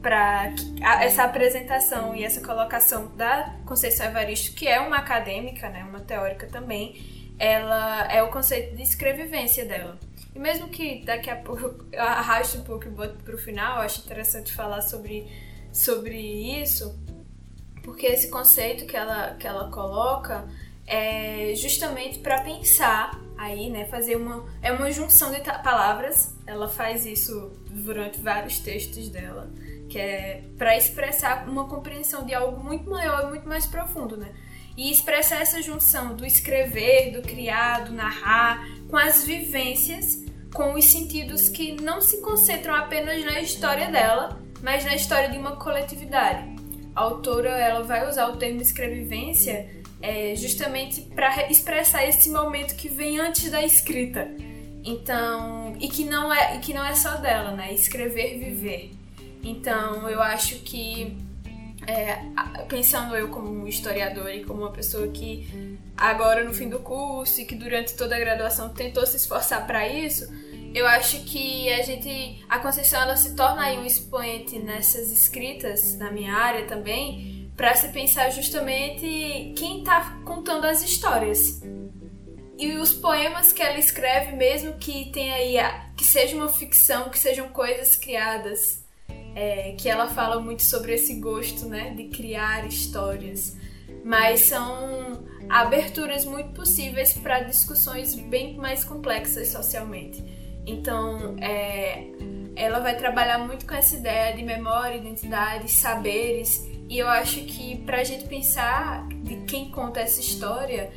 para 0.00 0.54
essa 1.02 1.24
apresentação 1.24 2.16
e 2.16 2.24
essa 2.24 2.40
colocação 2.40 3.14
da 3.16 3.54
Conceição 3.66 4.06
Evaristo, 4.06 4.56
que 4.56 4.66
é 4.66 4.80
uma 4.80 4.96
acadêmica, 4.96 5.68
né, 5.68 5.84
uma 5.84 6.00
teórica 6.00 6.46
também, 6.46 7.34
ela 7.38 8.10
é 8.10 8.22
o 8.22 8.30
conceito 8.30 8.74
de 8.74 8.82
escrevivência 8.82 9.66
dela. 9.66 9.98
E 10.34 10.38
mesmo 10.38 10.68
que 10.68 11.04
daqui 11.04 11.28
a 11.28 11.36
pouco 11.36 11.84
eu 11.92 12.02
arraste 12.02 12.56
um 12.56 12.64
pouco 12.64 12.86
e 12.86 12.90
bote 12.90 13.22
para 13.22 13.34
o 13.34 13.38
final, 13.38 13.80
acho 13.80 14.00
interessante 14.00 14.54
falar 14.54 14.80
sobre, 14.80 15.26
sobre 15.70 16.16
isso, 16.16 16.98
porque 17.90 18.06
esse 18.06 18.28
conceito 18.28 18.86
que 18.86 18.96
ela, 18.96 19.34
que 19.34 19.46
ela 19.46 19.68
coloca 19.68 20.48
é 20.86 21.52
justamente 21.56 22.20
para 22.20 22.40
pensar 22.40 23.20
aí, 23.36 23.68
né, 23.68 23.84
fazer 23.86 24.14
uma 24.14 24.44
é 24.62 24.70
uma 24.72 24.92
junção 24.92 25.32
de 25.32 25.40
palavras. 25.40 26.36
Ela 26.46 26.68
faz 26.68 27.04
isso 27.04 27.50
durante 27.68 28.20
vários 28.20 28.60
textos 28.60 29.08
dela, 29.08 29.50
que 29.88 29.98
é 29.98 30.44
para 30.56 30.76
expressar 30.76 31.48
uma 31.48 31.66
compreensão 31.66 32.24
de 32.24 32.32
algo 32.32 32.62
muito 32.62 32.88
maior 32.88 33.24
e 33.24 33.26
muito 33.26 33.48
mais 33.48 33.66
profundo, 33.66 34.16
né? 34.16 34.32
E 34.76 34.92
expressar 34.92 35.42
essa 35.42 35.60
junção 35.60 36.14
do 36.14 36.24
escrever, 36.24 37.10
do 37.10 37.22
criar, 37.22 37.86
do 37.86 37.92
narrar, 37.92 38.68
com 38.88 38.96
as 38.96 39.24
vivências, 39.24 40.24
com 40.54 40.74
os 40.74 40.84
sentidos 40.84 41.48
que 41.48 41.72
não 41.72 42.00
se 42.00 42.20
concentram 42.20 42.72
apenas 42.72 43.24
na 43.24 43.40
história 43.40 43.90
dela, 43.90 44.40
mas 44.62 44.84
na 44.84 44.94
história 44.94 45.28
de 45.28 45.38
uma 45.38 45.56
coletividade 45.56 46.49
a 46.94 47.00
autora 47.00 47.50
ela 47.50 47.82
vai 47.82 48.08
usar 48.08 48.28
o 48.28 48.36
termo 48.36 48.60
escrevivência 48.60 49.68
é, 50.02 50.34
justamente 50.34 51.02
para 51.02 51.50
expressar 51.50 52.06
esse 52.06 52.30
momento 52.30 52.74
que 52.74 52.88
vem 52.88 53.18
antes 53.18 53.50
da 53.50 53.62
escrita. 53.62 54.28
Então, 54.82 55.76
e 55.78 55.88
que 55.88 56.04
não 56.04 56.32
é, 56.32 56.56
e 56.56 56.58
que 56.60 56.72
não 56.72 56.84
é 56.84 56.94
só 56.94 57.16
dela, 57.16 57.52
né? 57.52 57.72
Escrever, 57.72 58.38
viver. 58.38 58.92
Então, 59.42 60.08
eu 60.08 60.22
acho 60.22 60.56
que 60.60 61.16
é, 61.86 62.18
pensando 62.68 63.14
eu 63.14 63.28
como 63.28 63.66
historiadora 63.66 64.34
e 64.34 64.44
como 64.44 64.62
uma 64.62 64.70
pessoa 64.70 65.08
que 65.08 65.78
agora 65.96 66.44
no 66.44 66.52
fim 66.54 66.68
do 66.68 66.78
curso 66.78 67.40
e 67.40 67.44
que 67.44 67.54
durante 67.54 67.94
toda 67.94 68.16
a 68.16 68.18
graduação 68.18 68.70
tentou 68.70 69.04
se 69.06 69.16
esforçar 69.16 69.66
para 69.66 69.86
isso, 69.88 70.30
eu 70.74 70.86
acho 70.86 71.24
que 71.24 71.72
a 71.72 71.82
gente 71.82 72.44
a 72.48 72.58
Conceição 72.58 73.00
ela 73.00 73.16
se 73.16 73.34
torna 73.34 73.62
aí 73.62 73.78
um 73.78 73.84
expoente 73.84 74.58
nessas 74.58 75.10
escritas 75.10 75.98
na 75.98 76.10
minha 76.10 76.34
área 76.34 76.64
também 76.66 77.50
para 77.56 77.74
se 77.74 77.88
pensar 77.88 78.30
justamente 78.30 79.52
quem 79.56 79.80
está 79.80 80.18
contando 80.24 80.64
as 80.64 80.82
histórias. 80.82 81.60
E 82.56 82.74
os 82.74 82.92
poemas 82.92 83.52
que 83.52 83.62
ela 83.62 83.78
escreve 83.78 84.36
mesmo 84.36 84.74
que 84.74 85.10
tenha 85.10 85.34
aí 85.34 85.56
que 85.96 86.04
seja 86.04 86.36
uma 86.36 86.48
ficção 86.48 87.08
que 87.08 87.18
sejam 87.18 87.48
coisas 87.48 87.96
criadas 87.96 88.84
é, 89.34 89.72
que 89.72 89.88
ela 89.88 90.08
fala 90.08 90.40
muito 90.40 90.62
sobre 90.62 90.94
esse 90.94 91.14
gosto 91.14 91.66
né 91.66 91.90
de 91.94 92.04
criar 92.04 92.66
histórias. 92.66 93.56
Mas 94.04 94.42
são 94.42 95.26
aberturas 95.48 96.24
muito 96.24 96.52
possíveis 96.52 97.12
para 97.12 97.40
discussões 97.40 98.14
bem 98.14 98.56
mais 98.56 98.84
complexas 98.84 99.48
socialmente 99.48 100.39
então, 100.66 101.36
é, 101.40 102.06
ela 102.54 102.80
vai 102.80 102.96
trabalhar 102.96 103.38
muito 103.38 103.66
com 103.66 103.74
essa 103.74 103.96
ideia 103.96 104.36
de 104.36 104.42
memória, 104.42 104.96
identidade, 104.96 105.70
saberes. 105.70 106.68
E 106.88 106.98
eu 106.98 107.08
acho 107.08 107.40
que 107.44 107.78
para 107.78 107.98
a 107.98 108.04
gente 108.04 108.26
pensar 108.26 109.06
de 109.08 109.36
quem 109.46 109.70
conta 109.70 110.00
essa 110.00 110.20
história, 110.20 110.90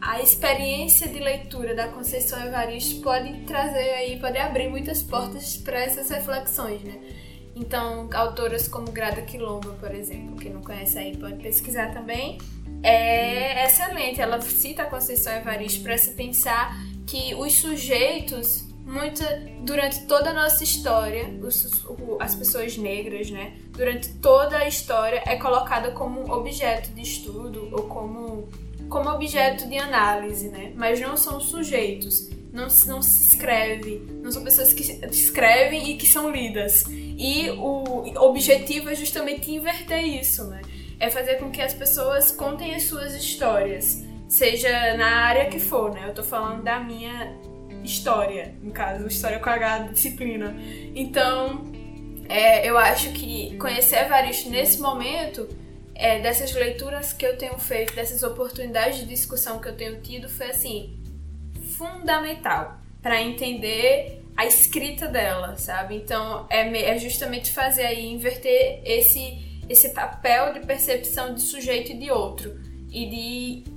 a 0.00 0.20
experiência 0.20 1.08
de 1.08 1.18
leitura 1.18 1.74
da 1.74 1.88
Conceição 1.88 2.40
Evaristo 2.44 3.00
pode 3.00 3.32
trazer 3.44 3.90
aí, 3.94 4.20
pode 4.20 4.38
abrir 4.38 4.68
muitas 4.68 5.02
portas 5.02 5.56
para 5.56 5.80
essas 5.80 6.10
reflexões, 6.10 6.82
né? 6.82 7.00
Então, 7.54 8.08
autoras 8.12 8.68
como 8.68 8.92
Grada 8.92 9.22
Quilombo, 9.22 9.72
por 9.74 9.94
exemplo, 9.94 10.36
quem 10.36 10.52
não 10.52 10.60
conhece 10.60 10.98
aí 10.98 11.16
pode 11.16 11.42
pesquisar 11.42 11.90
também, 11.92 12.36
é 12.82 13.64
excelente. 13.64 14.20
Ela 14.20 14.40
cita 14.42 14.82
a 14.82 14.86
Conceição 14.86 15.32
Evaristo 15.32 15.82
para 15.82 15.96
se 15.96 16.10
pensar 16.10 16.76
que 17.06 17.34
os 17.34 17.54
sujeitos, 17.54 18.64
muita, 18.84 19.24
durante 19.60 20.04
toda 20.06 20.30
a 20.30 20.34
nossa 20.34 20.64
história, 20.64 21.28
os, 21.40 21.84
as 22.18 22.34
pessoas 22.34 22.76
negras, 22.76 23.30
né, 23.30 23.54
durante 23.70 24.08
toda 24.14 24.58
a 24.58 24.68
história 24.68 25.22
é 25.24 25.36
colocada 25.36 25.92
como 25.92 26.30
objeto 26.32 26.90
de 26.90 27.02
estudo 27.02 27.68
ou 27.72 27.84
como, 27.84 28.48
como 28.88 29.08
objeto 29.10 29.68
de 29.68 29.78
análise, 29.78 30.48
né, 30.48 30.72
mas 30.74 31.00
não 31.00 31.16
são 31.16 31.40
sujeitos. 31.40 32.34
Não, 32.52 32.68
não 32.86 33.02
se 33.02 33.34
escreve, 33.34 34.02
não 34.22 34.32
são 34.32 34.42
pessoas 34.42 34.72
que 34.72 34.80
escrevem 35.10 35.90
e 35.90 35.96
que 35.98 36.06
são 36.06 36.30
lidas. 36.30 36.84
E 36.88 37.50
o 37.50 38.18
objetivo 38.24 38.88
é 38.88 38.94
justamente 38.94 39.50
inverter 39.50 40.02
isso, 40.02 40.44
né? 40.44 40.62
É 40.98 41.10
fazer 41.10 41.34
com 41.34 41.50
que 41.50 41.60
as 41.60 41.74
pessoas 41.74 42.30
contem 42.30 42.74
as 42.74 42.84
suas 42.84 43.14
histórias 43.14 44.05
seja 44.28 44.96
na 44.96 45.26
área 45.26 45.46
que 45.46 45.58
for, 45.58 45.92
né? 45.92 46.08
Eu 46.08 46.14
tô 46.14 46.22
falando 46.22 46.62
da 46.62 46.80
minha 46.80 47.36
história, 47.84 48.54
no 48.62 48.72
caso, 48.72 49.06
história 49.06 49.38
com 49.38 49.48
H 49.48 49.78
disciplina. 49.92 50.54
Então, 50.94 51.64
é, 52.28 52.68
eu 52.68 52.76
acho 52.76 53.12
que 53.12 53.56
conhecer 53.56 53.96
Evaristo 53.96 54.50
nesse 54.50 54.80
momento, 54.80 55.48
é, 55.94 56.20
dessas 56.20 56.52
leituras 56.52 57.12
que 57.12 57.24
eu 57.24 57.38
tenho 57.38 57.58
feito, 57.58 57.94
dessas 57.94 58.22
oportunidades 58.22 58.98
de 58.98 59.06
discussão 59.06 59.58
que 59.58 59.68
eu 59.68 59.76
tenho 59.76 60.00
tido, 60.00 60.28
foi 60.28 60.50
assim, 60.50 60.98
fundamental 61.76 62.78
para 63.00 63.22
entender 63.22 64.22
a 64.36 64.44
escrita 64.44 65.06
dela, 65.06 65.56
sabe? 65.56 65.96
Então, 65.96 66.46
é, 66.50 66.90
é 66.90 66.98
justamente 66.98 67.52
fazer 67.52 67.86
aí, 67.86 68.06
inverter 68.06 68.82
esse, 68.84 69.62
esse 69.68 69.90
papel 69.90 70.52
de 70.52 70.60
percepção 70.60 71.32
de 71.32 71.40
sujeito 71.40 71.92
e 71.92 71.98
de 71.98 72.10
outro. 72.10 72.60
E 72.90 73.06
de 73.64 73.75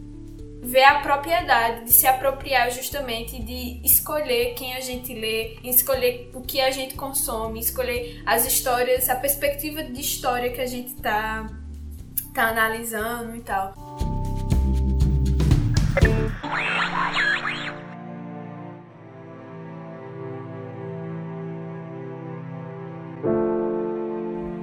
ver 0.62 0.84
a 0.84 1.00
propriedade 1.00 1.86
de 1.86 1.94
se 1.94 2.06
apropriar 2.06 2.70
justamente 2.72 3.42
de 3.42 3.82
escolher 3.84 4.54
quem 4.56 4.76
a 4.76 4.82
gente 4.82 5.14
lê, 5.14 5.58
escolher 5.64 6.30
o 6.34 6.42
que 6.42 6.60
a 6.60 6.72
gente 6.72 6.96
consome, 6.96 7.60
escolher 7.60 8.22
as 8.26 8.46
histórias, 8.46 9.10
a 9.10 9.16
perspectiva 9.16 9.84
de 9.84 10.00
história 10.00 10.52
que 10.52 10.62
a 10.62 10.66
gente 10.66 10.96
tá, 10.96 11.48
tá 12.34 12.50
analisando 12.50 13.36
e 13.36 13.42
tal. 13.42 13.74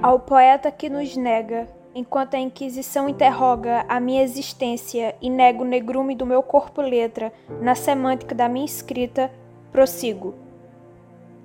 Ao 0.01 0.19
poeta 0.19 0.71
que 0.71 0.89
nos 0.89 1.17
nega 1.17 1.67
enquanto 1.97 2.35
a 2.35 2.39
Inquisição 2.39 3.09
interroga 3.09 3.83
a 3.89 3.99
minha 3.99 4.21
existência 4.21 5.15
e 5.19 5.31
nega 5.31 5.63
o 5.63 5.65
negrume 5.65 6.13
do 6.13 6.27
meu 6.27 6.43
corpo-letra 6.43 7.33
na 7.59 7.73
semântica 7.73 8.35
da 8.35 8.47
minha 8.47 8.67
escrita, 8.67 9.31
prossigo. 9.71 10.35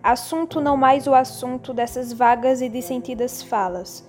Assunto 0.03 0.61
não 0.61 0.77
mais 0.77 1.07
o 1.07 1.15
assunto 1.15 1.73
dessas 1.73 2.13
vagas 2.13 2.61
e 2.61 2.69
dissentidas 2.69 3.43
falas. 3.43 4.07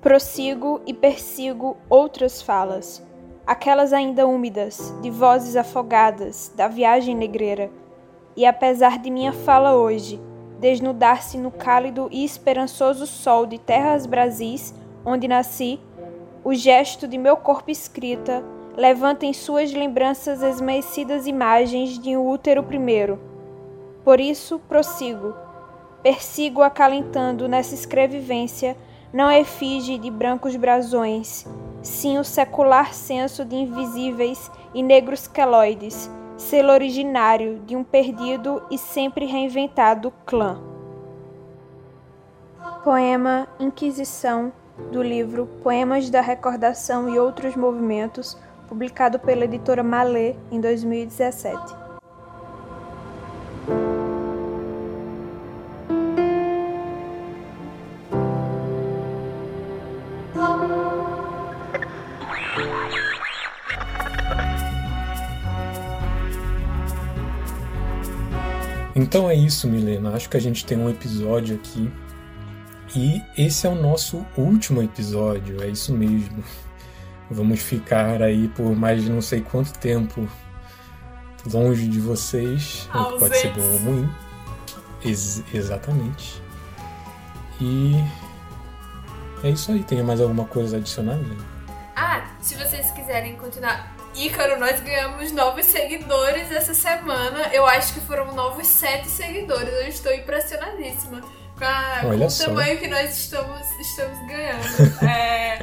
Prossigo 0.00 0.80
e 0.86 0.94
persigo 0.94 1.76
outras 1.90 2.40
falas, 2.40 3.06
aquelas 3.46 3.92
ainda 3.92 4.26
úmidas, 4.26 4.94
de 5.02 5.10
vozes 5.10 5.56
afogadas, 5.56 6.50
da 6.56 6.68
viagem 6.68 7.14
negreira. 7.14 7.70
E 8.34 8.46
apesar 8.46 8.98
de 8.98 9.10
minha 9.10 9.34
fala 9.34 9.76
hoje, 9.76 10.18
desnudar-se 10.58 11.36
no 11.36 11.50
cálido 11.50 12.08
e 12.10 12.24
esperançoso 12.24 13.06
sol 13.06 13.44
de 13.44 13.58
terras 13.58 14.06
brasis, 14.06 14.74
onde 15.04 15.28
nasci, 15.28 15.80
o 16.44 16.54
gesto 16.54 17.06
de 17.06 17.16
meu 17.18 17.36
corpo 17.36 17.70
escrita 17.70 18.42
levanta 18.76 19.26
em 19.26 19.32
suas 19.32 19.72
lembranças 19.72 20.42
esmaecidas 20.42 21.26
imagens 21.26 21.98
de 21.98 22.16
um 22.16 22.28
útero 22.28 22.62
primeiro. 22.62 23.18
Por 24.04 24.18
isso 24.18 24.58
prossigo, 24.58 25.34
persigo 26.02 26.62
acalentando 26.62 27.46
nessa 27.48 27.74
escrevivência 27.74 28.76
não 29.12 29.28
a 29.28 29.38
efígie 29.38 29.98
de 29.98 30.10
brancos 30.10 30.56
brasões, 30.56 31.46
sim 31.82 32.18
o 32.18 32.24
secular 32.24 32.94
senso 32.94 33.44
de 33.44 33.54
invisíveis 33.54 34.50
e 34.72 34.82
negros 34.82 35.28
queloides, 35.28 36.10
selo 36.36 36.72
originário 36.72 37.60
de 37.66 37.76
um 37.76 37.84
perdido 37.84 38.62
e 38.70 38.78
sempre 38.78 39.26
reinventado 39.26 40.12
clã. 40.24 40.58
Poema 42.82 43.46
Inquisição, 43.60 44.52
do 44.90 45.02
livro 45.02 45.46
Poemas 45.62 46.10
da 46.10 46.20
Recordação 46.20 47.08
e 47.08 47.18
Outros 47.18 47.54
Movimentos, 47.56 48.36
publicado 48.68 49.18
pela 49.18 49.44
editora 49.44 49.82
Malê 49.82 50.34
em 50.50 50.60
2017. 50.60 51.82
Então 68.94 69.28
é 69.28 69.34
isso, 69.34 69.68
Milena. 69.68 70.14
Acho 70.14 70.28
que 70.30 70.36
a 70.36 70.40
gente 70.40 70.64
tem 70.64 70.78
um 70.78 70.88
episódio 70.88 71.56
aqui. 71.56 71.90
E 72.94 73.22
esse 73.36 73.66
é 73.66 73.70
o 73.70 73.74
nosso 73.74 74.24
último 74.36 74.82
episódio, 74.82 75.62
é 75.62 75.68
isso 75.68 75.94
mesmo. 75.94 76.44
Vamos 77.30 77.60
ficar 77.60 78.20
aí 78.20 78.48
por 78.48 78.76
mais 78.76 79.02
de 79.02 79.10
não 79.10 79.22
sei 79.22 79.40
quanto 79.40 79.72
tempo 79.78 80.28
longe 81.50 81.88
de 81.88 81.98
vocês. 81.98 82.88
O 82.94 83.12
que 83.12 83.18
pode 83.18 83.36
ser 83.38 83.52
bom 83.54 83.62
ou 83.62 83.78
ruim. 83.78 84.10
Ex 85.04 85.42
exatamente. 85.54 86.42
E 87.58 87.94
é 89.42 89.50
isso 89.50 89.72
aí. 89.72 89.82
Tem 89.82 90.02
mais 90.02 90.20
alguma 90.20 90.44
coisa 90.44 90.76
a 90.76 90.78
adicionar, 90.78 91.16
Milena? 91.16 91.44
Ah, 91.96 92.28
se 92.40 92.54
vocês 92.56 92.90
quiserem 92.90 93.36
continuar 93.36 93.96
Ícaro, 94.14 94.60
nós 94.60 94.78
ganhamos 94.80 95.32
novos 95.32 95.64
seguidores 95.64 96.52
essa 96.52 96.74
semana. 96.74 97.48
Eu 97.54 97.64
acho 97.64 97.94
que 97.94 98.00
foram 98.00 98.34
novos 98.34 98.66
sete 98.66 99.08
seguidores. 99.08 99.72
Eu 99.72 99.88
estou 99.88 100.12
impressionadíssima 100.12 101.22
com, 101.58 101.64
a, 101.64 102.00
com 102.02 102.26
o 102.26 102.38
tamanho 102.38 102.78
que 102.78 102.88
nós 102.88 103.16
estamos, 103.16 103.60
estamos 103.80 104.18
ganhando. 104.26 104.62
É... 105.02 105.58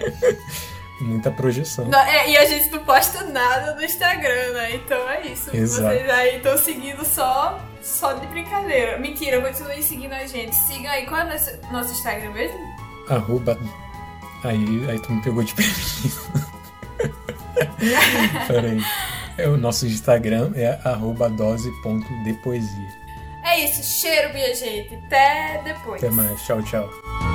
Muita 1.02 1.32
projeção. 1.32 1.86
Não, 1.86 1.99
é, 1.99 2.30
e 2.30 2.38
a 2.38 2.45
gente 2.45 2.69
não 2.71 2.84
posta 2.84 3.23
nada 3.23 3.73
no 3.73 3.84
Instagram, 3.84 4.52
né? 4.54 4.75
Então 4.75 5.10
é 5.10 5.28
isso. 5.28 5.56
Exato. 5.56 5.95
Vocês 5.95 6.10
aí 6.10 6.36
estão 6.38 6.58
seguindo 6.58 7.06
só, 7.06 7.58
só 7.82 8.13
de 8.13 8.28
brincadeira. 8.28 8.99
Mentira, 8.99 9.39
continuem 9.41 9.82
seguindo 9.82 10.12
a 10.12 10.28
gente. 10.28 10.54
Sigam 10.54 10.91
aí. 10.91 11.06
Qual 11.06 11.21
é 11.21 11.23
o 11.23 11.30
nosso, 11.30 11.52
nosso 11.71 11.91
Instagram 11.93 12.32
mesmo? 12.32 12.60
Arroba. 13.08 13.58
Aí, 14.43 14.89
aí 14.89 15.02
tu 15.02 15.13
me 15.13 15.21
pegou 15.21 15.41
de 15.41 15.54
prejuízo. 15.54 16.21
Peraí. 18.47 18.82
É, 19.38 19.47
o 19.47 19.56
nosso 19.56 19.86
Instagram 19.86 20.52
é 20.56 20.78
dose.depoesia. 21.38 22.98
É 23.43 23.60
isso, 23.60 23.84
cheiro, 23.84 24.34
minha 24.34 24.54
gente. 24.54 24.95
Até 24.95 25.62
depois. 25.63 26.04
Até 26.04 26.13
mais. 26.13 26.41
Tchau, 26.43 26.62
tchau. 26.63 27.28